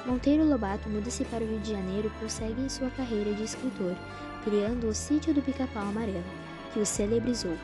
Monteiro 0.04 0.44
Lobato 0.44 0.90
muda-se 0.90 1.24
para 1.26 1.44
o 1.44 1.48
Rio 1.48 1.60
de 1.60 1.74
Janeiro 1.74 2.08
e 2.08 2.20
prossegue 2.20 2.60
em 2.60 2.70
sua 2.70 2.90
carreira 2.90 3.34
de 3.34 3.44
escritor, 3.44 3.96
criando 4.44 4.88
o 4.88 4.94
Sítio 4.94 5.34
do 5.34 5.42
Pica-Pau 5.42 5.84
Amarelo, 5.84 6.24
que 6.74 6.80
o 6.80 6.86
celebrizou. 6.86 7.58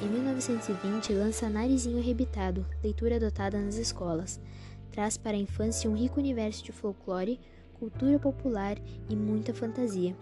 Em 0.00 0.06
1920, 0.06 1.12
lança 1.12 1.48
Narizinho 1.48 1.98
Arrebitado, 1.98 2.66
leitura 2.82 3.16
adotada 3.16 3.58
nas 3.58 3.76
escolas. 3.76 4.40
Traz 4.90 5.16
para 5.16 5.36
a 5.36 5.40
infância 5.40 5.90
um 5.90 5.96
rico 5.96 6.20
universo 6.20 6.64
de 6.64 6.72
folclore, 6.72 7.40
cultura 7.74 8.18
popular 8.18 8.76
e 9.08 9.16
muita 9.16 9.52
fantasia. 9.52 10.16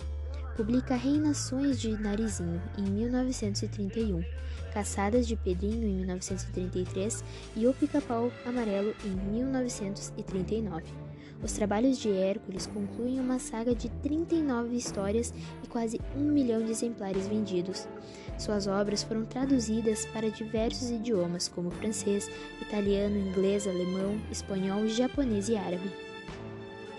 Publica 0.57 0.95
Reinações 0.95 1.81
de 1.81 1.91
Narizinho, 1.93 2.61
em 2.77 2.83
1931, 2.83 4.23
Caçadas 4.73 5.27
de 5.27 5.37
Pedrinho, 5.37 5.87
em 5.87 5.97
1933 5.97 7.25
e 7.57 7.67
O 7.67 7.75
Pica-Pau 7.75 8.31
Amarelo, 8.47 8.95
em 9.05 9.11
1939. 9.33 10.85
Os 11.43 11.53
trabalhos 11.53 11.99
de 11.99 12.11
Hércules 12.11 12.67
concluem 12.67 13.19
uma 13.19 13.39
saga 13.39 13.75
de 13.75 13.90
39 14.03 14.77
histórias 14.77 15.33
e 15.63 15.67
quase 15.67 16.01
um 16.17 16.21
milhão 16.21 16.63
de 16.63 16.71
exemplares 16.71 17.27
vendidos. 17.27 17.87
Suas 18.39 18.67
obras 18.67 19.03
foram 19.03 19.25
traduzidas 19.25 20.07
para 20.07 20.31
diversos 20.31 20.91
idiomas, 20.91 21.47
como 21.47 21.71
francês, 21.71 22.31
italiano, 22.61 23.17
inglês, 23.17 23.67
alemão, 23.67 24.19
espanhol, 24.31 24.87
japonês 24.87 25.49
e 25.49 25.57
árabe. 25.57 26.10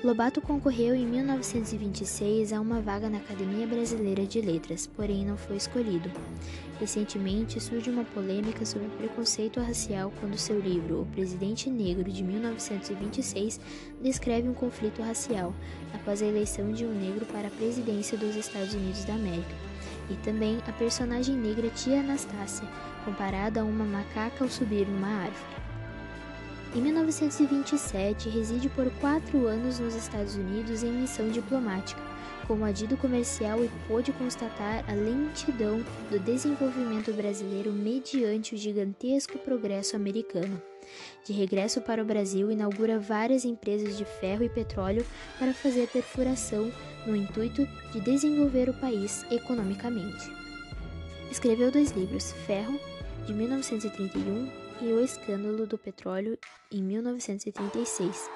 Lobato 0.04 0.42
concorreu 0.42 0.96
em 0.96 1.06
1926 1.06 2.54
a 2.54 2.60
uma 2.60 2.82
vaga 2.82 3.08
na 3.08 3.20
Academia 3.20 3.68
Brasileira 3.68 4.26
de 4.26 4.42
Letras, 4.42 4.88
porém 4.88 5.24
não 5.24 5.38
foi 5.38 5.58
escolhido. 5.58 6.10
Recentemente 6.80 7.60
surge 7.60 7.92
uma 7.92 8.04
polêmica 8.04 8.66
sobre 8.66 8.88
preconceito 8.98 9.60
racial 9.60 10.12
quando 10.20 10.40
seu 10.40 10.60
livro 10.60 11.02
O 11.02 11.06
Presidente 11.06 11.70
Negro 11.70 12.12
de 12.12 12.24
1926 12.24 13.60
descreve 14.02 14.50
um 14.50 14.56
conflito 14.56 15.04
racial 15.04 15.54
após 15.94 16.24
a 16.24 16.26
eleição 16.26 16.72
de 16.72 16.84
um 16.84 17.00
negro 17.00 17.28
para 17.28 17.50
a 17.50 17.52
presidência 17.52 18.18
dos 18.18 18.36
Estados 18.36 18.74
Unidos 18.74 19.06
da 19.06 19.14
América, 19.14 19.56
e 20.10 20.16
também 20.24 20.58
a 20.68 20.72
personagem 20.72 21.36
negra 21.36 21.70
Tia 21.70 22.00
Anastácia, 22.00 22.68
comparada 23.06 23.62
a 23.62 23.64
uma 23.64 23.86
macaca 23.86 24.44
ao 24.44 24.50
subir 24.50 24.88
numa 24.88 25.26
árvore. 25.26 25.61
Em 26.74 26.80
1927, 26.80 28.30
reside 28.30 28.70
por 28.70 28.90
quatro 29.02 29.46
anos 29.46 29.78
nos 29.78 29.94
Estados 29.94 30.36
Unidos 30.36 30.84
em 30.84 30.92
missão 30.92 31.28
diplomática, 31.28 32.02
como 32.48 32.64
adido 32.64 32.96
comercial 32.96 33.62
e 33.62 33.70
pôde 33.90 34.14
constatar 34.14 34.90
a 34.90 34.94
lentidão 34.94 35.84
do 36.10 36.18
desenvolvimento 36.18 37.12
brasileiro 37.12 37.74
mediante 37.74 38.56
o 38.56 38.58
gigantesco 38.58 39.38
progresso 39.40 39.98
americano. 39.98 40.62
De 41.26 41.34
regresso 41.34 41.82
para 41.82 42.02
o 42.02 42.06
Brasil, 42.06 42.50
inaugura 42.50 42.98
várias 42.98 43.44
empresas 43.44 43.98
de 43.98 44.06
ferro 44.06 44.46
e 44.46 44.50
petróleo 44.50 45.06
para 45.38 45.54
fazer 45.54 45.90
perfuração 45.90 46.72
no 47.06 47.18
intuito 47.18 47.68
de 47.92 48.00
desenvolver 48.00 48.70
o 48.70 48.74
país 48.74 49.26
economicamente. 49.30 50.32
Escreveu 51.30 51.70
dois 51.70 51.92
livros, 51.92 52.32
Ferro, 52.46 52.80
de 53.26 53.34
1931 53.34 54.61
e 54.82 54.92
O 54.92 55.00
Escândalo 55.00 55.68
do 55.68 55.78
Petróleo 55.78 56.38
em 56.72 56.82
1936. 56.82 58.30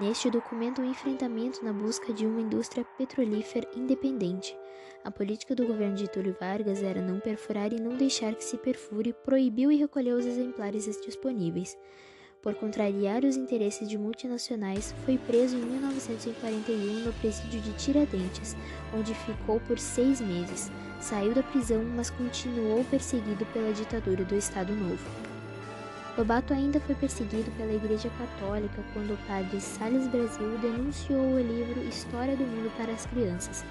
Neste 0.00 0.30
documento, 0.30 0.80
o 0.80 0.84
enfrentamento 0.84 1.62
na 1.62 1.72
busca 1.72 2.12
de 2.12 2.24
uma 2.26 2.40
indústria 2.40 2.84
petrolífera 2.96 3.68
independente. 3.76 4.56
A 5.04 5.10
política 5.10 5.54
do 5.54 5.66
governo 5.66 5.94
de 5.94 6.02
Getúlio 6.02 6.34
Vargas 6.40 6.82
era 6.82 7.02
não 7.02 7.20
perfurar 7.20 7.72
e 7.72 7.80
não 7.80 7.96
deixar 7.96 8.34
que 8.34 8.44
se 8.44 8.56
perfure, 8.56 9.12
proibiu 9.12 9.70
e 9.70 9.76
recolheu 9.76 10.16
os 10.16 10.24
exemplares 10.24 10.84
disponíveis. 11.04 11.76
Por 12.42 12.54
contrariar 12.54 13.22
os 13.22 13.36
interesses 13.36 13.86
de 13.86 13.98
multinacionais, 13.98 14.94
foi 15.04 15.18
preso 15.18 15.56
em 15.56 15.60
1941 15.60 17.04
no 17.04 17.12
presídio 17.14 17.60
de 17.60 17.72
Tiradentes, 17.74 18.56
onde 18.94 19.14
ficou 19.14 19.60
por 19.60 19.78
seis 19.78 20.22
meses. 20.22 20.72
Saiu 20.98 21.34
da 21.34 21.42
prisão, 21.42 21.84
mas 21.84 22.08
continuou 22.08 22.82
perseguido 22.84 23.44
pela 23.46 23.74
ditadura 23.74 24.24
do 24.24 24.34
Estado 24.34 24.74
Novo. 24.74 25.04
Lobato 26.20 26.52
ainda 26.52 26.78
foi 26.80 26.94
perseguido 26.94 27.50
pela 27.52 27.72
Igreja 27.72 28.10
Católica 28.10 28.84
quando 28.92 29.14
o 29.14 29.26
padre 29.26 29.58
Sales 29.58 30.06
Brasil 30.06 30.58
denunciou 30.58 31.18
o 31.18 31.40
livro 31.40 31.82
História 31.88 32.36
do 32.36 32.44
Mundo 32.44 32.70
para 32.76 32.92
as 32.92 33.06
Crianças, 33.06 33.64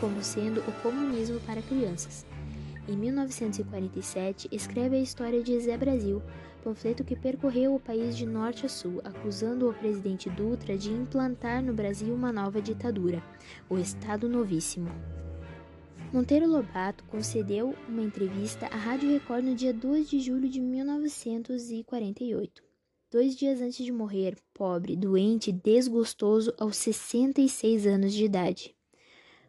como 0.00 0.22
sendo 0.22 0.60
o 0.60 0.72
comunismo 0.80 1.40
para 1.40 1.60
crianças. 1.60 2.24
Em 2.88 2.96
1947, 2.96 4.48
escreve 4.52 4.94
a 4.94 5.00
história 5.00 5.42
de 5.42 5.58
Zé 5.58 5.76
Brasil, 5.76 6.22
panfleto 6.62 7.02
que 7.02 7.16
percorreu 7.16 7.74
o 7.74 7.80
país 7.80 8.16
de 8.16 8.24
norte 8.24 8.64
a 8.64 8.68
sul, 8.68 9.00
acusando 9.02 9.68
o 9.68 9.74
presidente 9.74 10.30
Dutra 10.30 10.78
de 10.78 10.92
implantar 10.92 11.60
no 11.60 11.74
Brasil 11.74 12.14
uma 12.14 12.30
nova 12.30 12.62
ditadura, 12.62 13.20
o 13.68 13.76
Estado 13.76 14.28
Novíssimo. 14.28 14.88
Monteiro 16.10 16.48
Lobato 16.48 17.04
concedeu 17.04 17.74
uma 17.86 18.02
entrevista 18.02 18.64
à 18.68 18.76
Rádio 18.76 19.10
Record 19.10 19.44
no 19.44 19.54
dia 19.54 19.74
2 19.74 20.08
de 20.08 20.20
julho 20.20 20.48
de 20.48 20.58
1948. 20.58 22.62
Dois 23.10 23.36
dias 23.36 23.60
antes 23.60 23.84
de 23.84 23.92
morrer, 23.92 24.34
pobre, 24.54 24.96
doente 24.96 25.50
e 25.50 25.52
desgostoso 25.52 26.54
aos 26.58 26.78
66 26.78 27.86
anos 27.86 28.14
de 28.14 28.24
idade. 28.24 28.74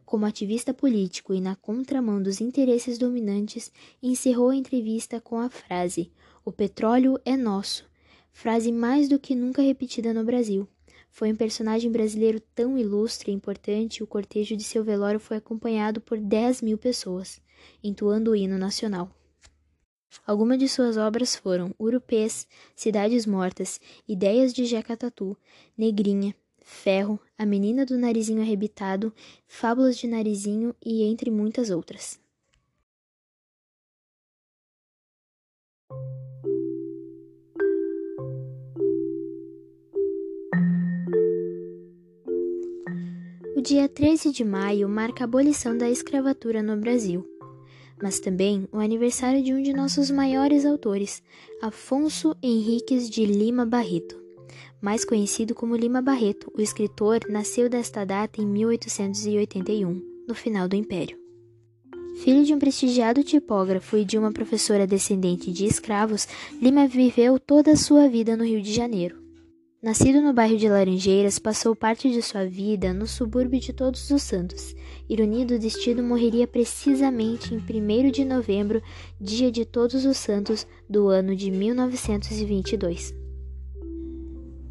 Como 0.06 0.26
ativista 0.26 0.74
político 0.74 1.34
e 1.34 1.40
na 1.40 1.56
contramão 1.56 2.22
dos 2.22 2.42
interesses 2.42 2.98
dominantes, 2.98 3.72
encerrou 4.04 4.50
a 4.50 4.56
entrevista 4.56 5.22
com 5.22 5.40
a 5.40 5.50
frase: 5.50 6.12
O 6.44 6.52
petróleo 6.52 7.18
é 7.24 7.38
nosso, 7.38 7.90
frase 8.34 8.70
mais 8.70 9.08
do 9.08 9.18
que 9.18 9.34
nunca 9.34 9.62
repetida 9.62 10.14
no 10.14 10.26
Brasil. 10.26 10.68
Foi 11.12 11.32
um 11.32 11.36
personagem 11.36 11.92
brasileiro 11.92 12.40
tão 12.56 12.78
ilustre 12.78 13.32
e 13.32 13.36
importante, 13.36 14.04
o 14.04 14.08
cortejo 14.08 14.56
de 14.56 14.64
seu 14.64 14.84
velório 14.84 15.20
foi 15.20 15.38
acompanhado 15.38 16.00
por 16.00 16.20
10 16.20 16.62
mil 16.62 16.78
pessoas, 16.78 17.42
entoando 17.84 18.32
o 18.32 18.36
hino 18.36 18.58
nacional. 18.58 19.12
Algumas 20.26 20.58
de 20.58 20.68
suas 20.68 20.98
obras 20.98 21.36
foram 21.36 21.74
Urupês, 21.78 22.48
Cidades 22.76 23.26
Mortas, 23.26 23.80
Ideias 24.08 24.54
de 24.54 24.66
Jeca 24.66 24.96
Tatu, 24.96 25.38
Negrinha, 25.78 26.36
Ferro, 26.58 27.20
A 27.38 27.46
Menina 27.46 27.86
do 27.86 27.98
Narizinho 27.98 28.42
Arrebitado, 28.42 29.14
Fábulas 29.48 29.98
de 29.98 30.08
Narizinho 30.08 30.76
e 30.84 31.04
entre 31.04 31.30
muitas 31.32 31.70
outras. 31.70 32.20
O 43.60 43.62
dia 43.62 43.90
13 43.90 44.32
de 44.32 44.46
maio 44.46 44.88
marca 44.88 45.22
a 45.22 45.26
abolição 45.26 45.78
da 45.78 45.90
escravatura 45.90 46.64
no 46.64 46.78
Brasil, 46.78 47.28
mas 48.02 48.18
também 48.18 48.66
o 48.72 48.78
aniversário 48.78 49.44
de 49.44 49.54
um 49.54 49.62
de 49.62 49.74
nossos 49.74 50.10
maiores 50.10 50.66
autores, 50.66 51.22
Afonso 51.62 52.34
Henriques 52.42 53.10
de 53.10 53.26
Lima 53.26 53.66
Barreto. 53.66 54.18
Mais 54.82 55.04
conhecido 55.04 55.54
como 55.54 55.76
Lima 55.76 56.02
Barreto, 56.02 56.50
o 56.58 56.62
escritor 56.62 57.20
nasceu 57.28 57.68
desta 57.68 58.06
data 58.06 58.42
em 58.42 58.46
1881, 58.46 60.02
no 60.26 60.34
final 60.34 60.66
do 60.70 60.78
Império. 60.78 61.20
Filho 62.24 62.46
de 62.46 62.54
um 62.54 62.60
prestigiado 62.60 63.26
tipógrafo 63.26 63.98
e 63.98 64.06
de 64.06 64.18
uma 64.18 64.32
professora 64.32 64.88
descendente 64.88 65.52
de 65.52 65.66
escravos, 65.66 66.30
Lima 66.62 66.88
viveu 66.88 67.38
toda 67.38 67.74
a 67.74 67.76
sua 67.76 68.08
vida 68.08 68.38
no 68.38 68.46
Rio 68.46 68.62
de 68.62 68.72
Janeiro. 68.74 69.19
Nascido 69.82 70.20
no 70.20 70.34
bairro 70.34 70.58
de 70.58 70.68
Laranjeiras, 70.68 71.40
passou 71.40 71.74
parte 71.74 72.12
de 72.12 72.22
sua 72.22 72.46
vida 72.46 72.94
no 72.94 73.08
subúrbio 73.08 73.62
de 73.62 73.72
Todos 73.72 74.10
os 74.12 74.22
Santos. 74.22 74.76
Ironia 75.08 75.46
do 75.46 75.58
destino 75.58 76.04
morreria 76.04 76.46
precisamente 76.46 77.56
em 77.56 77.60
1 77.60 78.12
de 78.12 78.26
novembro, 78.26 78.84
dia 79.22 79.50
de 79.50 79.64
Todos 79.64 80.04
os 80.04 80.18
Santos 80.18 80.68
do 80.90 81.08
ano 81.08 81.34
de 81.34 81.50
1922. 81.50 83.16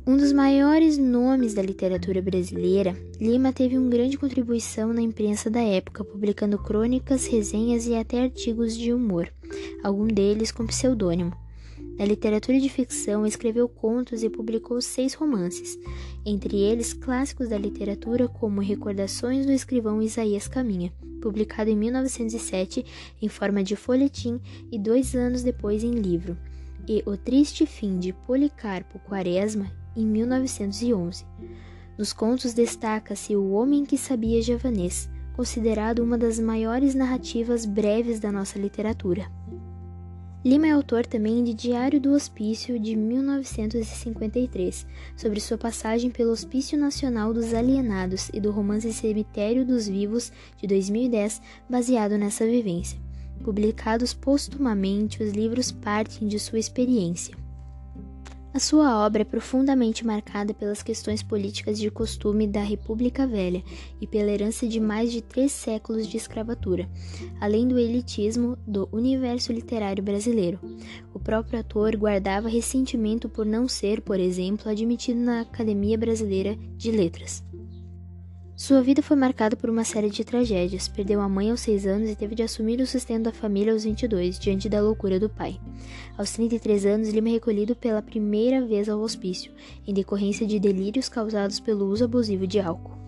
Um 0.06 0.14
dos 0.14 0.30
maiores 0.30 0.98
nomes 0.98 1.54
da 1.54 1.62
literatura 1.62 2.20
brasileira, 2.20 2.94
Lima 3.18 3.50
teve 3.50 3.78
uma 3.78 3.88
grande 3.88 4.18
contribuição 4.18 4.92
na 4.92 5.00
imprensa 5.00 5.48
da 5.48 5.62
época, 5.62 6.04
publicando 6.04 6.58
crônicas, 6.58 7.26
resenhas 7.26 7.86
e 7.86 7.94
até 7.94 8.24
artigos 8.24 8.76
de 8.76 8.92
humor, 8.92 9.32
algum 9.82 10.06
deles 10.06 10.52
com 10.52 10.66
pseudônimo. 10.66 11.32
Na 11.98 12.04
literatura 12.04 12.60
de 12.60 12.68
ficção, 12.68 13.26
escreveu 13.26 13.68
contos 13.68 14.22
e 14.22 14.30
publicou 14.30 14.80
seis 14.80 15.14
romances, 15.14 15.76
entre 16.24 16.56
eles 16.56 16.92
clássicos 16.92 17.48
da 17.48 17.58
literatura 17.58 18.28
como 18.28 18.60
Recordações 18.60 19.44
do 19.44 19.50
Escrivão 19.50 20.00
Isaías 20.00 20.46
Caminha, 20.46 20.92
publicado 21.20 21.70
em 21.70 21.76
1907 21.76 22.86
em 23.20 23.28
forma 23.28 23.64
de 23.64 23.74
folhetim 23.74 24.40
e 24.70 24.78
dois 24.78 25.16
anos 25.16 25.42
depois 25.42 25.82
em 25.82 25.90
livro, 25.90 26.38
e 26.86 27.02
O 27.04 27.16
Triste 27.16 27.66
Fim 27.66 27.98
de 27.98 28.12
Policarpo 28.12 29.00
Quaresma, 29.00 29.68
em 29.96 30.06
1911. 30.06 31.26
Nos 31.98 32.12
contos 32.12 32.54
destaca-se 32.54 33.34
O 33.34 33.50
Homem 33.50 33.84
que 33.84 33.98
Sabia 33.98 34.40
Javanês, 34.40 35.10
considerado 35.34 35.98
uma 35.98 36.16
das 36.16 36.38
maiores 36.38 36.94
narrativas 36.94 37.66
breves 37.66 38.20
da 38.20 38.30
nossa 38.30 38.56
literatura. 38.56 39.28
Lima 40.44 40.68
é 40.68 40.70
autor 40.70 41.04
também 41.04 41.42
de 41.42 41.52
Diário 41.52 42.00
do 42.00 42.12
Hospício 42.12 42.78
de 42.78 42.94
1953, 42.94 44.86
sobre 45.16 45.40
sua 45.40 45.58
passagem 45.58 46.10
pelo 46.10 46.30
Hospício 46.30 46.78
Nacional 46.78 47.34
dos 47.34 47.52
Alienados 47.52 48.30
e 48.32 48.40
do 48.40 48.52
romance 48.52 48.92
Cemitério 48.92 49.66
dos 49.66 49.88
Vivos 49.88 50.30
de 50.56 50.68
2010, 50.68 51.42
baseado 51.68 52.16
nessa 52.16 52.46
vivência. 52.46 53.00
Publicados 53.42 54.14
postumamente, 54.14 55.24
os 55.24 55.32
livros 55.32 55.72
partem 55.72 56.28
de 56.28 56.38
sua 56.38 56.60
experiência. 56.60 57.34
A 58.58 58.60
sua 58.60 59.06
obra 59.06 59.22
é 59.22 59.24
profundamente 59.24 60.04
marcada 60.04 60.52
pelas 60.52 60.82
questões 60.82 61.22
políticas 61.22 61.78
de 61.78 61.88
costume 61.92 62.44
da 62.44 62.60
República 62.60 63.24
Velha 63.24 63.62
e 64.00 64.04
pela 64.04 64.32
herança 64.32 64.66
de 64.66 64.80
mais 64.80 65.12
de 65.12 65.22
três 65.22 65.52
séculos 65.52 66.08
de 66.08 66.16
escravatura, 66.16 66.90
além 67.40 67.68
do 67.68 67.78
elitismo 67.78 68.58
do 68.66 68.88
universo 68.90 69.52
literário 69.52 70.02
brasileiro. 70.02 70.58
O 71.14 71.20
próprio 71.20 71.58
autor 71.58 71.94
guardava 71.94 72.48
ressentimento 72.48 73.28
por 73.28 73.46
não 73.46 73.68
ser, 73.68 74.00
por 74.00 74.18
exemplo, 74.18 74.68
admitido 74.68 75.20
na 75.20 75.42
Academia 75.42 75.96
Brasileira 75.96 76.58
de 76.76 76.90
Letras. 76.90 77.44
Sua 78.58 78.82
vida 78.82 79.00
foi 79.00 79.16
marcada 79.16 79.54
por 79.54 79.70
uma 79.70 79.84
série 79.84 80.10
de 80.10 80.24
tragédias. 80.24 80.88
Perdeu 80.88 81.20
a 81.20 81.28
mãe 81.28 81.48
aos 81.48 81.60
6 81.60 81.86
anos 81.86 82.10
e 82.10 82.16
teve 82.16 82.34
de 82.34 82.42
assumir 82.42 82.80
o 82.80 82.86
sustento 82.88 83.22
da 83.22 83.32
família 83.32 83.72
aos 83.72 83.84
22, 83.84 84.36
diante 84.36 84.68
da 84.68 84.82
loucura 84.82 85.20
do 85.20 85.28
pai. 85.28 85.60
Aos 86.18 86.32
33 86.32 86.84
anos, 86.84 87.08
Lima 87.10 87.28
é 87.28 87.32
recolhido 87.34 87.76
pela 87.76 88.02
primeira 88.02 88.66
vez 88.66 88.88
ao 88.88 88.98
hospício, 88.98 89.52
em 89.86 89.94
decorrência 89.94 90.44
de 90.44 90.58
delírios 90.58 91.08
causados 91.08 91.60
pelo 91.60 91.86
uso 91.86 92.04
abusivo 92.04 92.48
de 92.48 92.58
álcool. 92.58 92.98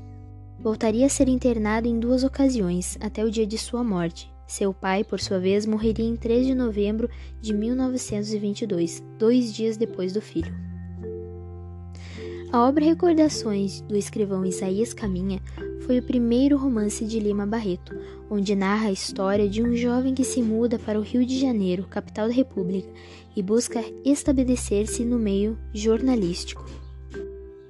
Voltaria 0.60 1.06
a 1.06 1.08
ser 1.08 1.28
internado 1.28 1.88
em 1.88 1.98
duas 1.98 2.22
ocasiões, 2.22 2.96
até 3.00 3.24
o 3.24 3.30
dia 3.30 3.44
de 3.44 3.58
sua 3.58 3.82
morte. 3.82 4.32
Seu 4.46 4.72
pai, 4.72 5.02
por 5.02 5.18
sua 5.18 5.40
vez, 5.40 5.66
morreria 5.66 6.06
em 6.06 6.14
3 6.14 6.46
de 6.46 6.54
novembro 6.54 7.10
de 7.40 7.52
1922, 7.52 9.02
dois 9.18 9.52
dias 9.52 9.76
depois 9.76 10.12
do 10.12 10.20
filho. 10.20 10.69
A 12.52 12.66
obra 12.66 12.84
Recordações 12.84 13.80
do 13.82 13.96
escrivão 13.96 14.44
Isaías 14.44 14.92
Caminha 14.92 15.40
foi 15.86 16.00
o 16.00 16.02
primeiro 16.02 16.56
romance 16.56 17.04
de 17.04 17.20
Lima 17.20 17.46
Barreto, 17.46 17.96
onde 18.28 18.56
narra 18.56 18.88
a 18.88 18.92
história 18.92 19.48
de 19.48 19.62
um 19.62 19.76
jovem 19.76 20.14
que 20.14 20.24
se 20.24 20.42
muda 20.42 20.76
para 20.76 20.98
o 20.98 21.02
Rio 21.02 21.24
de 21.24 21.38
Janeiro, 21.38 21.86
capital 21.86 22.26
da 22.26 22.34
República, 22.34 22.88
e 23.36 23.42
busca 23.42 23.80
estabelecer-se 24.04 25.04
no 25.04 25.16
meio 25.16 25.56
jornalístico. 25.72 26.66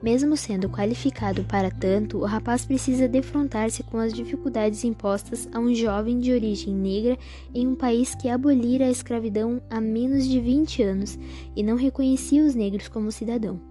Mesmo 0.03 0.35
sendo 0.35 0.71
qualificado 0.71 1.45
para 1.45 1.71
tanto, 1.71 2.17
o 2.17 2.25
rapaz 2.25 2.65
precisa 2.65 3.07
defrontar-se 3.07 3.83
com 3.83 3.99
as 3.99 4.15
dificuldades 4.15 4.83
impostas 4.83 5.47
a 5.53 5.59
um 5.59 5.75
jovem 5.75 6.19
de 6.19 6.33
origem 6.33 6.75
negra 6.75 7.19
em 7.55 7.67
um 7.67 7.75
país 7.75 8.15
que 8.15 8.31
abolira 8.31 8.87
a 8.87 8.91
escravidão 8.91 9.61
há 9.69 9.79
menos 9.79 10.27
de 10.27 10.41
20 10.41 10.83
anos 10.83 11.19
e 11.55 11.63
não 11.63 11.77
reconhecia 11.77 12.43
os 12.43 12.55
negros 12.55 12.89
como 12.89 13.13
cidadão. 13.13 13.70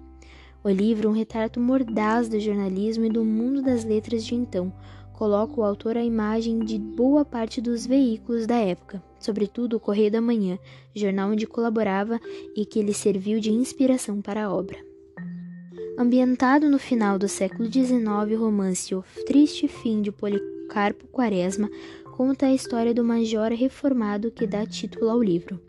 O 0.63 0.69
livro, 0.69 1.09
um 1.09 1.13
retrato 1.13 1.59
mordaz 1.59 2.27
do 2.27 2.39
jornalismo 2.39 3.05
e 3.05 3.09
do 3.09 3.23
mundo 3.23 3.61
das 3.61 3.85
letras 3.85 4.25
de 4.25 4.35
então, 4.35 4.73
coloca 5.13 5.59
o 5.59 5.63
autor 5.63 5.97
à 5.97 6.03
imagem 6.03 6.59
de 6.59 6.77
boa 6.77 7.23
parte 7.23 7.61
dos 7.61 7.85
veículos 7.85 8.45
da 8.45 8.55
época, 8.55 9.03
sobretudo 9.19 9.77
o 9.77 9.79
Correio 9.79 10.11
da 10.11 10.21
Manhã, 10.21 10.57
jornal 10.93 11.31
onde 11.31 11.47
colaborava 11.47 12.19
e 12.55 12.65
que 12.65 12.81
lhe 12.81 12.93
serviu 12.93 13.39
de 13.39 13.51
inspiração 13.51 14.21
para 14.21 14.45
a 14.45 14.53
obra. 14.53 14.77
Ambientado 15.97 16.69
no 16.69 16.79
final 16.79 17.19
do 17.19 17.27
século 17.27 17.69
XIX, 17.71 17.99
o 18.33 18.39
romance 18.39 18.95
O 18.95 19.03
Triste 19.25 19.67
Fim 19.67 20.01
de 20.01 20.11
Policarpo 20.11 21.07
Quaresma 21.07 21.69
conta 22.15 22.45
a 22.45 22.53
história 22.53 22.93
do 22.93 23.03
major 23.03 23.51
reformado 23.51 24.31
que 24.31 24.47
dá 24.47 24.65
título 24.65 25.09
ao 25.09 25.21
livro. 25.21 25.59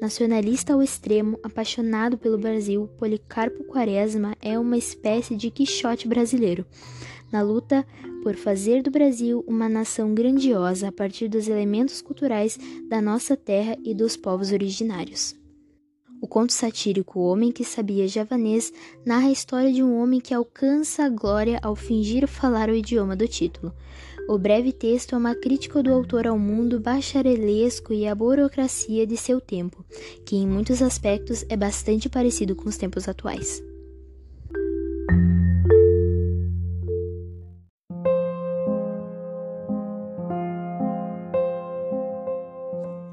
Nacionalista 0.00 0.74
ao 0.74 0.82
extremo, 0.82 1.40
apaixonado 1.42 2.16
pelo 2.16 2.38
Brasil, 2.38 2.88
Policarpo 2.98 3.64
Quaresma 3.64 4.36
é 4.40 4.56
uma 4.56 4.76
espécie 4.76 5.34
de 5.34 5.50
Quixote 5.50 6.06
brasileiro, 6.06 6.64
na 7.32 7.42
luta 7.42 7.84
por 8.22 8.36
fazer 8.36 8.80
do 8.80 8.92
Brasil 8.92 9.44
uma 9.46 9.68
nação 9.68 10.14
grandiosa 10.14 10.88
a 10.88 10.92
partir 10.92 11.28
dos 11.28 11.48
elementos 11.48 12.00
culturais 12.00 12.56
da 12.88 13.02
nossa 13.02 13.36
terra 13.36 13.76
e 13.84 13.92
dos 13.92 14.16
povos 14.16 14.52
originários. 14.52 15.34
O 16.20 16.28
conto 16.28 16.52
satírico 16.52 17.18
O 17.18 17.24
Homem 17.24 17.50
que 17.50 17.64
Sabia 17.64 18.06
Javanês 18.06 18.72
narra 19.04 19.28
a 19.28 19.32
história 19.32 19.72
de 19.72 19.82
um 19.82 20.00
homem 20.00 20.20
que 20.20 20.34
alcança 20.34 21.04
a 21.04 21.08
glória 21.08 21.58
ao 21.60 21.74
fingir 21.74 22.28
falar 22.28 22.68
o 22.68 22.74
idioma 22.74 23.16
do 23.16 23.26
título. 23.26 23.72
O 24.28 24.36
breve 24.36 24.74
texto 24.74 25.14
é 25.14 25.18
uma 25.18 25.34
crítica 25.34 25.82
do 25.82 25.90
autor 25.90 26.26
ao 26.26 26.38
mundo 26.38 26.78
bacharelesco 26.78 27.94
e 27.94 28.06
à 28.06 28.14
burocracia 28.14 29.06
de 29.06 29.16
seu 29.16 29.40
tempo, 29.40 29.82
que 30.26 30.36
em 30.36 30.46
muitos 30.46 30.82
aspectos 30.82 31.46
é 31.48 31.56
bastante 31.56 32.10
parecido 32.10 32.54
com 32.54 32.68
os 32.68 32.76
tempos 32.76 33.08
atuais. 33.08 33.62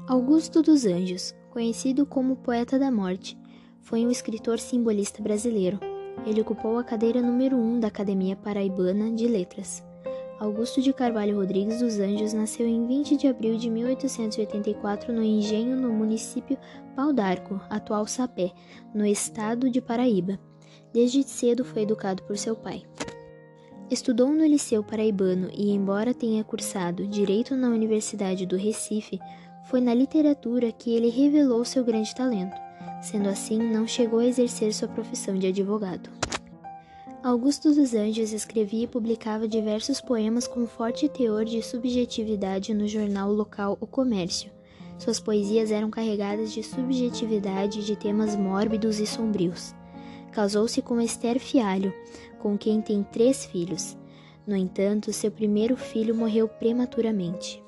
Augusto 0.06 0.60
dos 0.60 0.84
Anjos, 0.84 1.34
conhecido 1.50 2.04
como 2.04 2.36
Poeta 2.36 2.78
da 2.78 2.90
Morte, 2.90 3.38
foi 3.80 4.04
um 4.04 4.10
escritor 4.10 4.58
simbolista 4.58 5.22
brasileiro. 5.22 5.80
Ele 6.26 6.42
ocupou 6.42 6.76
a 6.76 6.84
cadeira 6.84 7.22
número 7.22 7.56
1 7.56 7.60
um 7.60 7.80
da 7.80 7.88
Academia 7.88 8.36
Paraibana 8.36 9.10
de 9.10 9.26
Letras. 9.26 9.85
Augusto 10.38 10.82
de 10.82 10.92
Carvalho 10.92 11.36
Rodrigues 11.36 11.80
dos 11.80 11.98
Anjos 11.98 12.34
nasceu 12.34 12.66
em 12.66 12.86
20 12.86 13.16
de 13.16 13.26
abril 13.26 13.56
de 13.56 13.70
1884 13.70 15.10
no 15.10 15.22
Engenho, 15.22 15.74
no 15.74 15.90
município 15.90 16.58
Pau 16.94 17.10
d'Arco, 17.10 17.58
atual 17.70 18.06
Sapé, 18.06 18.52
no 18.94 19.06
estado 19.06 19.70
de 19.70 19.80
Paraíba. 19.80 20.38
Desde 20.92 21.22
cedo 21.22 21.64
foi 21.64 21.82
educado 21.82 22.22
por 22.24 22.36
seu 22.36 22.54
pai. 22.54 22.82
Estudou 23.90 24.28
no 24.28 24.44
Liceu 24.44 24.84
Paraibano 24.84 25.48
e, 25.54 25.70
embora 25.70 26.12
tenha 26.12 26.44
cursado 26.44 27.06
Direito 27.06 27.56
na 27.56 27.68
Universidade 27.68 28.44
do 28.44 28.56
Recife, 28.56 29.18
foi 29.70 29.80
na 29.80 29.94
literatura 29.94 30.70
que 30.70 30.94
ele 30.94 31.08
revelou 31.08 31.64
seu 31.64 31.82
grande 31.82 32.14
talento. 32.14 32.56
Sendo 33.00 33.30
assim, 33.30 33.58
não 33.58 33.86
chegou 33.86 34.18
a 34.18 34.26
exercer 34.26 34.74
sua 34.74 34.88
profissão 34.88 35.38
de 35.38 35.46
advogado. 35.46 36.10
Augusto 37.26 37.74
dos 37.74 37.92
Anjos 37.92 38.32
escrevia 38.32 38.84
e 38.84 38.86
publicava 38.86 39.48
diversos 39.48 40.00
poemas 40.00 40.46
com 40.46 40.64
forte 40.64 41.08
teor 41.08 41.44
de 41.44 41.60
subjetividade 41.60 42.72
no 42.72 42.86
jornal 42.86 43.32
local 43.32 43.76
O 43.80 43.86
Comércio. 43.86 44.48
Suas 44.96 45.18
poesias 45.18 45.72
eram 45.72 45.90
carregadas 45.90 46.52
de 46.52 46.62
subjetividade 46.62 47.80
e 47.80 47.82
de 47.82 47.96
temas 47.96 48.36
mórbidos 48.36 49.00
e 49.00 49.08
sombrios. 49.08 49.74
Casou-se 50.30 50.80
com 50.80 51.00
Esther 51.00 51.40
Fialho, 51.40 51.92
com 52.38 52.56
quem 52.56 52.80
tem 52.80 53.02
três 53.02 53.44
filhos. 53.44 53.96
No 54.46 54.54
entanto, 54.54 55.12
seu 55.12 55.32
primeiro 55.32 55.76
filho 55.76 56.14
morreu 56.14 56.46
prematuramente. 56.46 57.60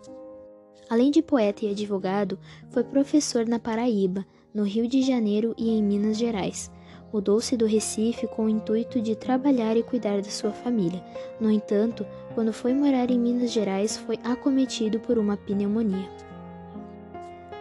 Além 0.88 1.10
de 1.10 1.20
poeta 1.20 1.64
e 1.64 1.72
advogado, 1.72 2.38
foi 2.70 2.84
professor 2.84 3.44
na 3.44 3.58
Paraíba, 3.58 4.24
no 4.54 4.62
Rio 4.62 4.86
de 4.86 5.02
Janeiro 5.02 5.52
e 5.58 5.70
em 5.70 5.82
Minas 5.82 6.16
Gerais 6.16 6.70
Mudou-se 7.12 7.56
do 7.56 7.64
Recife 7.66 8.26
com 8.26 8.44
o 8.44 8.48
intuito 8.48 9.00
de 9.00 9.16
trabalhar 9.16 9.76
e 9.76 9.82
cuidar 9.82 10.20
da 10.20 10.30
sua 10.30 10.50
família. 10.50 11.02
No 11.40 11.50
entanto, 11.50 12.06
quando 12.34 12.52
foi 12.52 12.74
morar 12.74 13.10
em 13.10 13.18
Minas 13.18 13.50
Gerais, 13.50 13.96
foi 13.96 14.18
acometido 14.22 15.00
por 15.00 15.18
uma 15.18 15.36
pneumonia. 15.36 16.08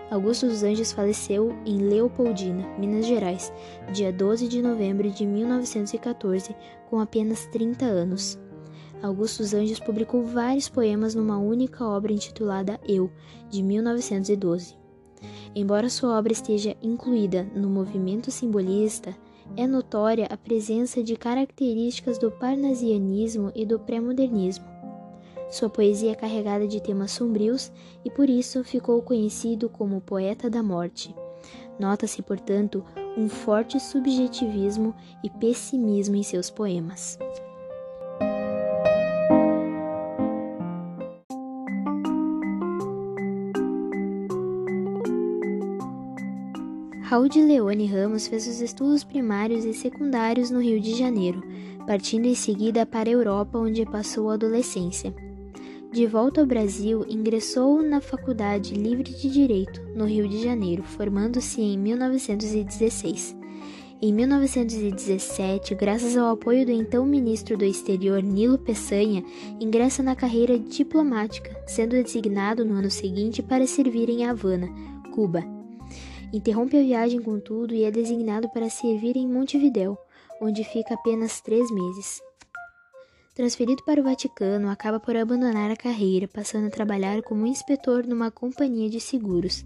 Augusto 0.10 0.48
dos 0.48 0.64
Anjos 0.64 0.92
faleceu 0.92 1.54
em 1.66 1.80
Leopoldina, 1.80 2.66
Minas 2.78 3.06
Gerais, 3.06 3.52
dia 3.92 4.12
12 4.12 4.48
de 4.48 4.62
novembro 4.62 5.10
de 5.10 5.26
1914, 5.26 6.56
com 6.90 7.00
apenas 7.00 7.46
30 7.48 7.86
anos. 7.86 8.40
Augusto 9.02 9.44
dos 9.44 9.54
Anjos 9.54 9.80
publicou 9.80 10.24
vários 10.24 10.70
poemas 10.70 11.14
numa 11.14 11.38
única 11.38 11.86
obra 11.86 12.14
intitulada 12.14 12.80
Eu, 12.88 13.12
de 13.50 13.62
1912. 13.62 14.76
Embora 15.54 15.90
sua 15.90 16.18
obra 16.18 16.32
esteja 16.32 16.76
incluída 16.82 17.44
no 17.56 17.70
movimento 17.70 18.32
simbolista, 18.32 19.16
é 19.56 19.66
notória 19.66 20.28
a 20.30 20.38
presença 20.38 21.04
de 21.04 21.16
características 21.16 22.18
do 22.18 22.32
parnasianismo 22.32 23.52
e 23.56 23.66
do 23.66 23.80
pré-modernismo. 23.80 24.66
Sua 25.50 25.70
poesia 25.70 26.12
é 26.12 26.16
carregada 26.16 26.68
de 26.68 26.82
temas 26.82 27.12
sombrios 27.12 27.72
e 28.04 28.12
por 28.12 28.30
isso 28.30 28.64
ficou 28.64 29.02
conhecido 29.02 29.70
como 29.70 30.02
poeta 30.02 30.50
da 30.50 30.62
morte. 30.62 31.16
Nota-se, 31.80 32.22
portanto, 32.22 32.84
um 33.18 33.30
forte 33.30 33.80
subjetivismo 33.80 34.94
e 35.24 35.30
pessimismo 35.30 36.16
em 36.16 36.24
seus 36.24 36.50
poemas. 36.50 37.18
Raul 47.08 47.30
de 47.30 47.42
Leone 47.42 47.86
Ramos 47.86 48.28
fez 48.28 48.46
os 48.48 48.60
estudos 48.60 49.02
primários 49.02 49.64
e 49.64 49.74
secundários 49.74 50.52
no 50.52 50.60
Rio 50.60 50.78
de 50.78 50.94
Janeiro, 50.94 51.42
partindo 51.86 52.26
em 52.26 52.36
seguida 52.36 52.86
para 52.86 53.08
a 53.08 53.14
Europa, 53.14 53.58
onde 53.58 53.86
passou 53.86 54.30
a 54.30 54.34
adolescência. 54.34 55.16
De 55.90 56.06
volta 56.06 56.42
ao 56.42 56.46
Brasil, 56.46 57.06
ingressou 57.08 57.82
na 57.82 58.02
Faculdade 58.02 58.74
Livre 58.74 59.06
de 59.06 59.30
Direito, 59.30 59.82
no 59.96 60.04
Rio 60.04 60.28
de 60.28 60.44
Janeiro, 60.44 60.84
formando-se 60.84 61.62
em 61.62 61.78
1916. 61.78 63.38
Em 64.02 64.12
1917, 64.12 65.76
graças 65.76 66.18
ao 66.18 66.34
apoio 66.34 66.66
do 66.66 66.74
então 66.74 67.06
ministro 67.06 67.56
do 67.58 67.64
Exterior 67.64 68.22
Nilo 68.22 68.58
Peçanha, 68.58 69.24
ingressa 69.62 70.04
na 70.04 70.14
carreira 70.14 70.60
diplomática, 70.60 71.58
sendo 71.66 71.92
designado 71.92 72.66
no 72.66 72.74
ano 72.74 72.92
seguinte 72.92 73.42
para 73.42 73.66
servir 73.66 74.10
em 74.10 74.26
Havana, 74.26 74.68
Cuba 75.16 75.56
Interrompe 76.34 76.78
a 76.78 76.82
viagem, 76.82 77.22
contudo, 77.22 77.74
e 77.74 77.84
é 77.84 77.92
designado 77.92 78.50
para 78.50 78.70
servir 78.70 79.16
em 79.16 79.28
Montevidéu, 79.28 79.98
onde 80.42 80.64
fica 80.64 80.94
apenas 80.94 81.40
três 81.40 81.72
meses. 81.72 82.22
Transferido 83.34 83.84
para 83.86 84.02
o 84.02 84.04
Vaticano, 84.04 84.70
acaba 84.70 85.00
por 85.00 85.16
abandonar 85.16 85.72
a 85.72 85.76
carreira, 85.76 86.28
passando 86.28 86.68
a 86.68 86.72
trabalhar 86.72 87.22
como 87.22 87.46
inspetor 87.46 88.06
numa 88.06 88.32
companhia 88.32 88.90
de 88.90 89.00
seguros. 89.00 89.64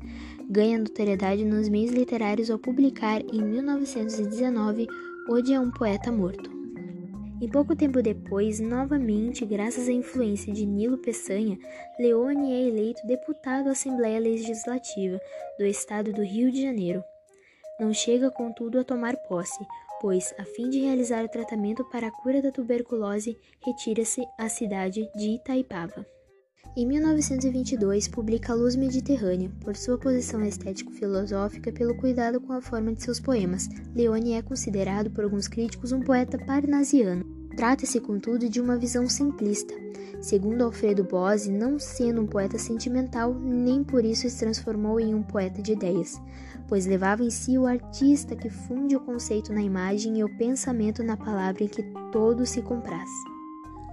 Ganha 0.50 0.78
notoriedade 0.78 1.44
nos 1.46 1.68
meios 1.68 1.92
literários 1.92 2.52
ao 2.52 2.60
publicar, 2.60 3.22
em 3.22 3.42
1919, 3.42 4.88
Ode 5.30 5.56
a 5.56 5.62
um 5.62 5.72
Poeta 5.72 6.12
Morto. 6.12 6.61
E 7.42 7.48
pouco 7.48 7.76
tempo 7.76 8.04
depois, 8.04 8.60
novamente, 8.60 9.44
graças 9.44 9.90
à 9.90 9.92
influência 9.92 10.54
de 10.54 10.64
Nilo 10.64 11.00
Peçanha, 11.00 11.58
Leone 12.00 12.54
é 12.54 12.68
eleito 12.68 13.08
deputado 13.08 13.68
à 13.68 13.72
Assembleia 13.72 14.20
Legislativa 14.20 15.20
do 15.58 15.66
Estado 15.66 16.14
do 16.14 16.22
Rio 16.22 16.52
de 16.52 16.62
Janeiro. 16.62 17.04
Não 17.80 17.92
chega, 17.92 18.30
contudo, 18.30 18.78
a 18.80 18.84
tomar 18.84 19.18
posse, 19.28 19.66
pois, 20.00 20.32
a 20.38 20.46
fim 20.46 20.70
de 20.70 20.82
realizar 20.82 21.26
o 21.26 21.30
tratamento 21.30 21.84
para 21.86 22.10
a 22.10 22.12
cura 22.12 22.44
da 22.44 22.52
tuberculose, 22.52 23.36
retira-se 23.66 24.22
à 24.38 24.48
cidade 24.48 25.10
de 25.16 25.32
Itaipava. 25.32 26.06
Em 26.78 26.86
1922, 26.86 28.08
publica 28.08 28.54
Luz 28.54 28.76
Mediterrânea, 28.76 29.52
por 29.62 29.76
sua 29.76 29.98
posição 29.98 30.46
estético-filosófica 30.46 31.70
e 31.70 31.74
pelo 31.74 31.98
cuidado 31.98 32.40
com 32.40 32.54
a 32.54 32.62
forma 32.62 32.94
de 32.94 33.04
seus 33.04 33.20
poemas. 33.20 33.68
Leone 33.94 34.34
é 34.34 34.42
considerado 34.42 35.10
por 35.10 35.24
alguns 35.24 35.50
críticos 35.50 35.92
um 35.92 36.00
poeta 36.02 36.38
parnasiano. 36.38 37.31
Trata-se, 37.56 38.00
contudo, 38.00 38.50
de 38.50 38.62
uma 38.62 38.78
visão 38.78 39.08
simplista. 39.08 39.74
Segundo 40.22 40.64
Alfredo 40.64 41.04
Bose, 41.04 41.52
não 41.52 41.80
sendo 41.80 42.22
um 42.22 42.28
poeta 42.28 42.58
sentimental, 42.58 43.34
nem 43.34 43.84
por 43.84 44.06
isso 44.06 44.30
se 44.30 44.38
transformou 44.38 45.00
em 45.00 45.16
um 45.16 45.24
poeta 45.24 45.62
de 45.62 45.74
ideias, 45.74 46.22
pois 46.68 46.86
levava 46.86 47.24
em 47.24 47.30
si 47.32 47.58
o 47.58 47.66
artista 47.66 48.36
que 48.36 48.50
funde 48.50 48.96
o 48.96 49.00
conceito 49.00 49.52
na 49.52 49.62
imagem 49.62 50.20
e 50.20 50.24
o 50.24 50.38
pensamento 50.38 51.04
na 51.04 51.18
palavra 51.18 51.64
em 51.64 51.68
que 51.68 51.84
todo 52.12 52.46
se 52.46 52.62
compraz. 52.62 53.10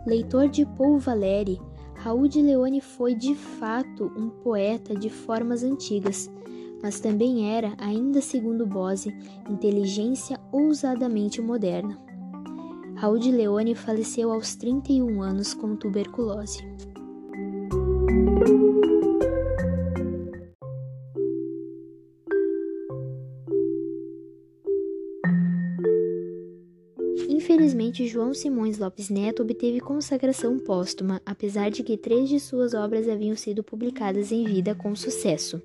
Leitor 0.06 0.48
de 0.48 0.66
Paul 0.66 0.98
Valéry, 0.98 1.58
Raul 1.94 2.28
de 2.28 2.40
Leone 2.40 2.80
foi 2.80 3.14
de 3.14 3.34
fato 3.34 4.12
um 4.16 4.28
poeta 4.28 4.94
de 4.94 5.10
formas 5.10 5.64
antigas, 5.64 6.30
mas 6.82 7.00
também 7.00 7.52
era, 7.56 7.72
ainda 7.78 8.20
segundo 8.20 8.66
Bose, 8.66 9.16
inteligência 9.48 10.38
ousadamente 10.52 11.40
moderna. 11.40 12.07
Raul 12.98 13.16
de 13.16 13.30
Leone 13.30 13.76
faleceu 13.76 14.32
aos 14.32 14.56
31 14.56 15.22
anos 15.22 15.54
com 15.54 15.76
tuberculose. 15.76 16.64
Infelizmente, 27.28 28.08
João 28.08 28.34
Simões 28.34 28.78
Lopes 28.78 29.08
Neto 29.11 29.44
obteve 29.44 29.78
consagração 29.78 30.58
póstuma, 30.58 31.22
apesar 31.24 31.70
de 31.70 31.84
que 31.84 31.96
três 31.96 32.28
de 32.28 32.40
suas 32.40 32.74
obras 32.74 33.08
haviam 33.08 33.37
sido 33.37 33.62
publicadas 33.62 34.32
em 34.32 34.42
vida 34.42 34.74
com 34.74 34.96
sucesso: 34.96 35.62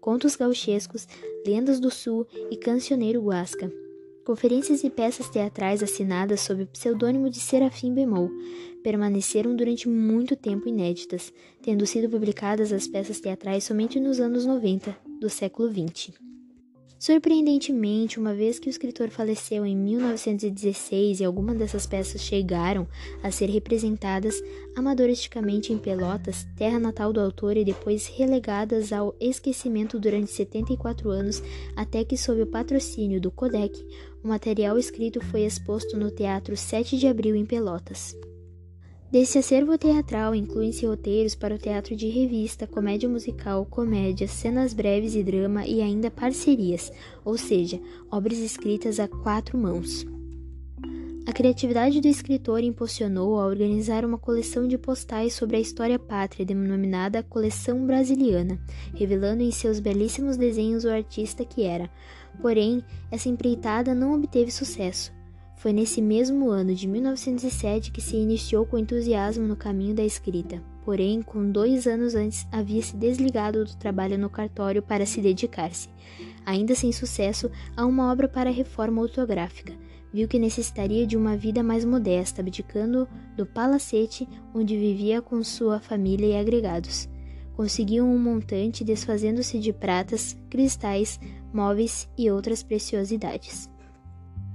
Contos 0.00 0.34
Gauchescos, 0.34 1.06
Lendas 1.46 1.78
do 1.78 1.92
Sul 1.92 2.26
e 2.50 2.56
Cancioneiro 2.56 3.22
Guasca. 3.22 3.81
Conferências 4.24 4.84
e 4.84 4.90
peças 4.90 5.28
teatrais 5.28 5.82
assinadas 5.82 6.40
sob 6.40 6.62
o 6.62 6.66
pseudônimo 6.66 7.28
de 7.28 7.40
Serafim 7.40 7.92
Bemol 7.92 8.30
permaneceram 8.82 9.56
durante 9.56 9.88
muito 9.88 10.36
tempo 10.36 10.68
inéditas, 10.68 11.32
tendo 11.60 11.84
sido 11.86 12.08
publicadas 12.08 12.72
as 12.72 12.86
peças 12.86 13.20
teatrais 13.20 13.64
somente 13.64 13.98
nos 13.98 14.20
anos 14.20 14.46
90 14.46 14.96
do 15.20 15.28
século 15.28 15.68
XX. 15.68 16.31
Surpreendentemente, 17.02 18.20
uma 18.20 18.32
vez 18.32 18.60
que 18.60 18.68
o 18.68 18.70
escritor 18.70 19.10
faleceu 19.10 19.66
em 19.66 19.76
1916 19.76 21.18
e 21.18 21.24
algumas 21.24 21.58
dessas 21.58 21.84
peças 21.84 22.20
chegaram 22.20 22.86
a 23.24 23.30
ser 23.32 23.50
representadas 23.50 24.40
amadoristicamente 24.76 25.72
em 25.72 25.78
Pelotas, 25.78 26.46
terra 26.56 26.78
natal 26.78 27.12
do 27.12 27.20
autor, 27.20 27.56
e 27.56 27.64
depois 27.64 28.06
relegadas 28.06 28.92
ao 28.92 29.16
esquecimento 29.18 29.98
durante 29.98 30.30
74 30.30 31.10
anos, 31.10 31.42
até 31.74 32.04
que, 32.04 32.16
sob 32.16 32.40
o 32.40 32.46
patrocínio 32.46 33.20
do 33.20 33.32
Codec, 33.32 33.84
o 34.22 34.28
material 34.28 34.78
escrito 34.78 35.20
foi 35.20 35.40
exposto 35.40 35.96
no 35.96 36.08
Teatro 36.08 36.56
7 36.56 36.96
de 36.96 37.08
Abril 37.08 37.34
em 37.34 37.44
Pelotas. 37.44 38.16
Desse 39.12 39.36
acervo 39.36 39.76
teatral 39.76 40.34
incluem-se 40.34 40.86
roteiros 40.86 41.34
para 41.34 41.54
o 41.54 41.58
teatro 41.58 41.94
de 41.94 42.08
revista, 42.08 42.66
comédia 42.66 43.06
musical, 43.06 43.66
comédia, 43.66 44.26
cenas 44.26 44.72
breves 44.72 45.14
e 45.14 45.22
drama 45.22 45.66
e 45.66 45.82
ainda 45.82 46.10
parcerias, 46.10 46.90
ou 47.22 47.36
seja, 47.36 47.78
obras 48.10 48.38
escritas 48.38 48.98
a 48.98 49.06
quatro 49.06 49.58
mãos. 49.58 50.06
A 51.26 51.32
criatividade 51.32 52.00
do 52.00 52.08
escritor 52.08 52.64
impulsionou 52.64 53.38
a 53.38 53.44
organizar 53.44 54.02
uma 54.02 54.16
coleção 54.16 54.66
de 54.66 54.78
postais 54.78 55.34
sobre 55.34 55.58
a 55.58 55.60
história 55.60 55.98
pátria 55.98 56.46
denominada 56.46 57.22
Coleção 57.22 57.86
Brasiliana, 57.86 58.58
revelando 58.94 59.42
em 59.42 59.50
seus 59.50 59.78
belíssimos 59.78 60.38
desenhos 60.38 60.86
o 60.86 60.90
artista 60.90 61.44
que 61.44 61.64
era. 61.64 61.90
Porém, 62.40 62.82
essa 63.10 63.28
empreitada 63.28 63.94
não 63.94 64.14
obteve 64.14 64.50
sucesso. 64.50 65.12
Foi 65.62 65.72
nesse 65.72 66.02
mesmo 66.02 66.50
ano 66.50 66.74
de 66.74 66.88
1907 66.88 67.92
que 67.92 68.00
se 68.00 68.16
iniciou 68.16 68.66
com 68.66 68.76
entusiasmo 68.76 69.46
no 69.46 69.54
caminho 69.54 69.94
da 69.94 70.04
escrita. 70.04 70.60
Porém, 70.84 71.22
com 71.22 71.52
dois 71.52 71.86
anos 71.86 72.16
antes, 72.16 72.44
havia 72.50 72.82
se 72.82 72.96
desligado 72.96 73.64
do 73.64 73.76
trabalho 73.76 74.18
no 74.18 74.28
cartório 74.28 74.82
para 74.82 75.06
se 75.06 75.20
dedicar-se, 75.20 75.88
ainda 76.44 76.74
sem 76.74 76.90
sucesso, 76.90 77.48
a 77.76 77.86
uma 77.86 78.10
obra 78.10 78.26
para 78.26 78.50
reforma 78.50 79.00
ortográfica. 79.00 79.72
viu 80.12 80.26
que 80.26 80.36
necessitaria 80.36 81.06
de 81.06 81.16
uma 81.16 81.36
vida 81.36 81.62
mais 81.62 81.84
modesta, 81.84 82.40
abdicando 82.40 83.06
do 83.36 83.46
palacete 83.46 84.28
onde 84.52 84.76
vivia 84.76 85.22
com 85.22 85.44
sua 85.44 85.78
família 85.78 86.26
e 86.26 86.36
agregados. 86.40 87.08
Conseguiu 87.54 88.04
um 88.04 88.18
montante 88.18 88.82
desfazendo-se 88.82 89.60
de 89.60 89.72
pratas, 89.72 90.36
cristais, 90.50 91.20
móveis 91.54 92.08
e 92.18 92.28
outras 92.32 92.64
preciosidades. 92.64 93.71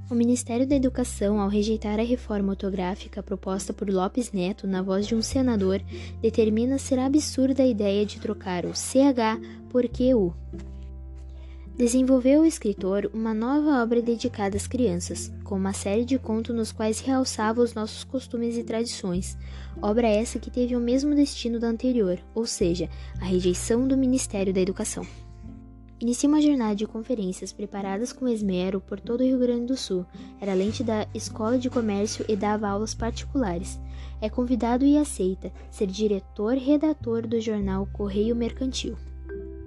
O 0.10 0.16
Ministério 0.16 0.66
da 0.66 0.74
Educação, 0.74 1.38
ao 1.38 1.50
rejeitar 1.50 2.00
a 2.00 2.04
reforma 2.04 2.52
ortográfica 2.52 3.22
proposta 3.22 3.74
por 3.74 3.90
Lopes 3.90 4.32
Neto 4.32 4.66
na 4.66 4.82
voz 4.82 5.06
de 5.06 5.14
um 5.14 5.22
senador, 5.22 5.82
determina 6.22 6.78
ser 6.78 6.98
absurda 6.98 7.62
a 7.62 7.68
ideia 7.68 8.06
de 8.06 8.18
trocar 8.18 8.66
o 8.66 8.74
CH 8.74 9.38
por 9.70 9.84
QU. 9.90 10.34
Desenvolveu 11.76 12.42
o 12.42 12.46
escritor 12.46 13.12
uma 13.14 13.34
nova 13.34 13.84
obra 13.84 14.02
dedicada 14.02 14.56
às 14.56 14.66
crianças, 14.66 15.30
com 15.44 15.56
uma 15.56 15.74
série 15.74 16.06
de 16.06 16.18
contos 16.18 16.56
nos 16.56 16.72
quais 16.72 17.02
realçava 17.02 17.62
os 17.62 17.74
nossos 17.74 18.06
costumes 18.06 18.56
e 18.58 18.64
tradições. 18.64 19.38
Obra 19.82 20.08
essa 20.08 20.40
que 20.40 20.50
teve 20.50 20.74
o 20.74 20.80
mesmo 20.80 21.14
destino 21.16 21.60
da 21.60 21.68
anterior, 21.68 22.18
ou 22.34 22.46
seja, 22.46 22.90
a 23.20 23.26
rejeição 23.26 23.86
do 23.86 23.98
Ministério 23.98 24.54
da 24.54 24.62
Educação. 24.62 25.06
Inicia 26.00 26.30
uma 26.30 26.40
jornada 26.40 26.76
de 26.76 26.86
conferências 26.86 27.52
preparadas 27.52 28.14
com 28.14 28.28
esmero 28.28 28.80
por 28.80 29.00
todo 29.00 29.22
o 29.22 29.24
Rio 29.24 29.40
Grande 29.40 29.66
do 29.66 29.76
Sul. 29.76 30.06
Era 30.40 30.54
lente 30.54 30.84
da 30.84 31.08
Escola 31.12 31.58
de 31.58 31.72
Comércio 31.72 32.24
e 32.30 32.36
dava 32.36 32.68
aulas 32.68 32.94
particulares. 32.94 33.80
É 34.22 34.30
convidado 34.30 34.86
e 34.86 34.96
aceita 34.96 35.52
ser 35.72 35.88
diretor-redator 35.88 37.26
do 37.26 37.42
jornal 37.42 37.88
Correio 37.92 38.36
Mercantil. 38.36 38.96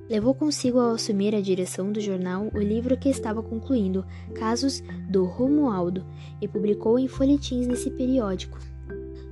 Levou 0.09 0.33
consigo 0.33 0.79
ao 0.79 0.95
assumir 0.95 1.35
a 1.35 1.41
direção 1.41 1.91
do 1.91 2.01
jornal 2.01 2.49
o 2.55 2.59
livro 2.59 2.97
que 2.97 3.09
estava 3.09 3.43
concluindo, 3.43 4.07
Casos 4.33 4.85
do 5.11 5.25
Romualdo, 5.25 6.07
e 6.41 6.47
publicou 6.47 6.97
em 6.97 7.09
folhetins 7.09 7.67
nesse 7.67 7.91
periódico. 7.91 8.57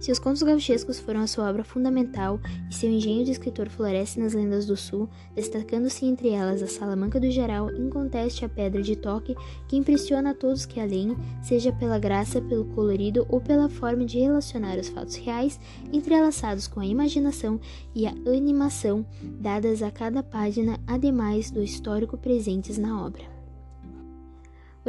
Seus 0.01 0.19
contos 0.19 0.43
gauchescos 0.43 1.01
foram 1.01 1.21
a 1.21 1.27
sua 1.27 1.51
obra 1.51 1.65
fundamental 1.65 2.41
e 2.71 2.75
seu 2.75 2.89
engenho 2.89 3.25
de 3.25 3.33
escritor 3.33 3.69
floresce 3.69 4.21
nas 4.21 4.33
lendas 4.33 4.65
do 4.65 4.77
sul, 4.77 5.09
destacando-se 5.35 6.07
entre 6.07 6.31
elas 6.31 6.63
a 6.63 6.69
Salamanca 6.69 7.19
do 7.19 7.31
Geral, 7.31 7.71
inconteste 7.75 8.45
a 8.45 8.49
pedra 8.49 8.81
de 8.81 8.95
toque 8.95 9.35
que 9.67 9.77
impressiona 9.77 10.31
a 10.31 10.35
todos 10.35 10.65
que 10.65 10.79
além, 10.79 11.17
seja 11.43 11.73
pela 11.73 11.99
graça, 11.99 12.41
pelo 12.41 12.65
colorido 12.67 13.27
ou 13.29 13.41
pela 13.41 13.69
forma 13.69 14.05
de 14.05 14.21
relacionar 14.21 14.79
os 14.79 14.89
fatos 14.89 15.17
reais, 15.17 15.59
entrelaçados 15.93 16.69
com 16.69 16.79
a 16.79 16.87
imaginação 16.87 17.61
e 17.95 18.07
a 18.07 18.11
animação 18.11 19.05
dadas 19.41 19.83
a 19.83 19.91
cada 19.91 20.23
página, 20.23 20.79
ademais 20.87 21.51
do 21.51 21.63
histórico 21.63 22.17
presentes 22.17 22.79
na 22.79 23.05
obra. 23.05 23.38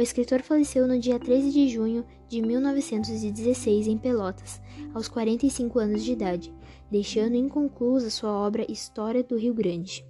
O 0.00 0.02
escritor 0.02 0.40
faleceu 0.40 0.88
no 0.88 0.98
dia 0.98 1.18
13 1.18 1.50
de 1.50 1.68
junho 1.68 2.06
de 2.26 2.40
1916 2.40 3.86
em 3.86 3.98
Pelotas, 3.98 4.58
aos 4.94 5.08
45 5.08 5.78
anos 5.78 6.02
de 6.02 6.12
idade, 6.12 6.54
deixando 6.90 7.34
inconclusa 7.34 8.08
sua 8.08 8.30
obra 8.30 8.64
História 8.66 9.22
do 9.22 9.36
Rio 9.36 9.52
Grande. 9.52 10.02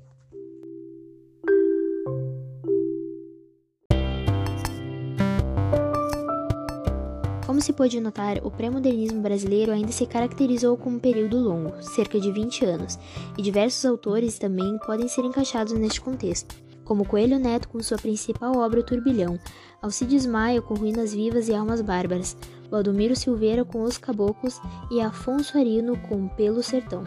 Como 7.45 7.61
se 7.61 7.73
pôde 7.73 8.01
notar, 8.01 8.39
o 8.45 8.51
pré-modernismo 8.53 9.21
brasileiro 9.21 9.73
ainda 9.73 9.91
se 9.91 10.07
caracterizou 10.07 10.77
como 10.77 10.99
um 10.99 11.01
período 11.01 11.37
longo, 11.37 11.83
cerca 11.83 12.21
de 12.21 12.31
20 12.31 12.65
anos, 12.65 12.97
e 13.37 13.43
diversos 13.43 13.85
autores 13.85 14.39
também 14.39 14.79
podem 14.87 15.09
ser 15.09 15.25
encaixados 15.25 15.73
neste 15.73 16.01
contexto 16.01 16.70
como 16.91 17.07
Coelho 17.07 17.39
Neto 17.39 17.69
com 17.69 17.81
sua 17.81 17.97
principal 17.97 18.57
obra 18.57 18.81
O 18.81 18.83
Turbilhão, 18.83 19.39
Alcides 19.81 20.27
Maia 20.27 20.61
com 20.61 20.75
Ruínas 20.75 21.15
Vivas 21.15 21.49
e 21.49 21.55
Almas 21.55 21.81
Bárbaras, 21.81 22.37
Valdomiro 22.69 23.15
Silveira 23.15 23.65
com 23.65 23.85
Os 23.85 23.97
Caboclos 23.97 24.61
e 24.91 25.01
Afonso 25.01 25.57
Arino 25.57 25.97
com 26.09 26.27
Pelo 26.27 26.65
Sertão. 26.65 27.05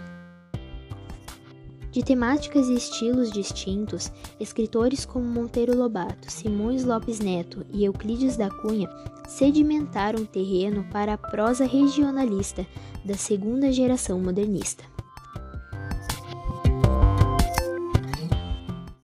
De 1.91 2.01
temáticas 2.01 2.69
e 2.69 2.75
estilos 2.75 3.29
distintos, 3.29 4.09
escritores 4.39 5.03
como 5.03 5.25
Monteiro 5.25 5.75
Lobato, 5.75 6.31
Simões 6.31 6.85
Lopes 6.85 7.19
Neto 7.19 7.65
e 7.69 7.83
Euclides 7.83 8.37
da 8.37 8.49
Cunha 8.49 8.87
sedimentaram 9.27 10.21
o 10.21 10.25
terreno 10.25 10.85
para 10.93 11.15
a 11.15 11.17
prosa 11.17 11.65
regionalista 11.65 12.65
da 13.03 13.15
segunda 13.15 13.69
geração 13.69 14.17
modernista. 14.17 14.92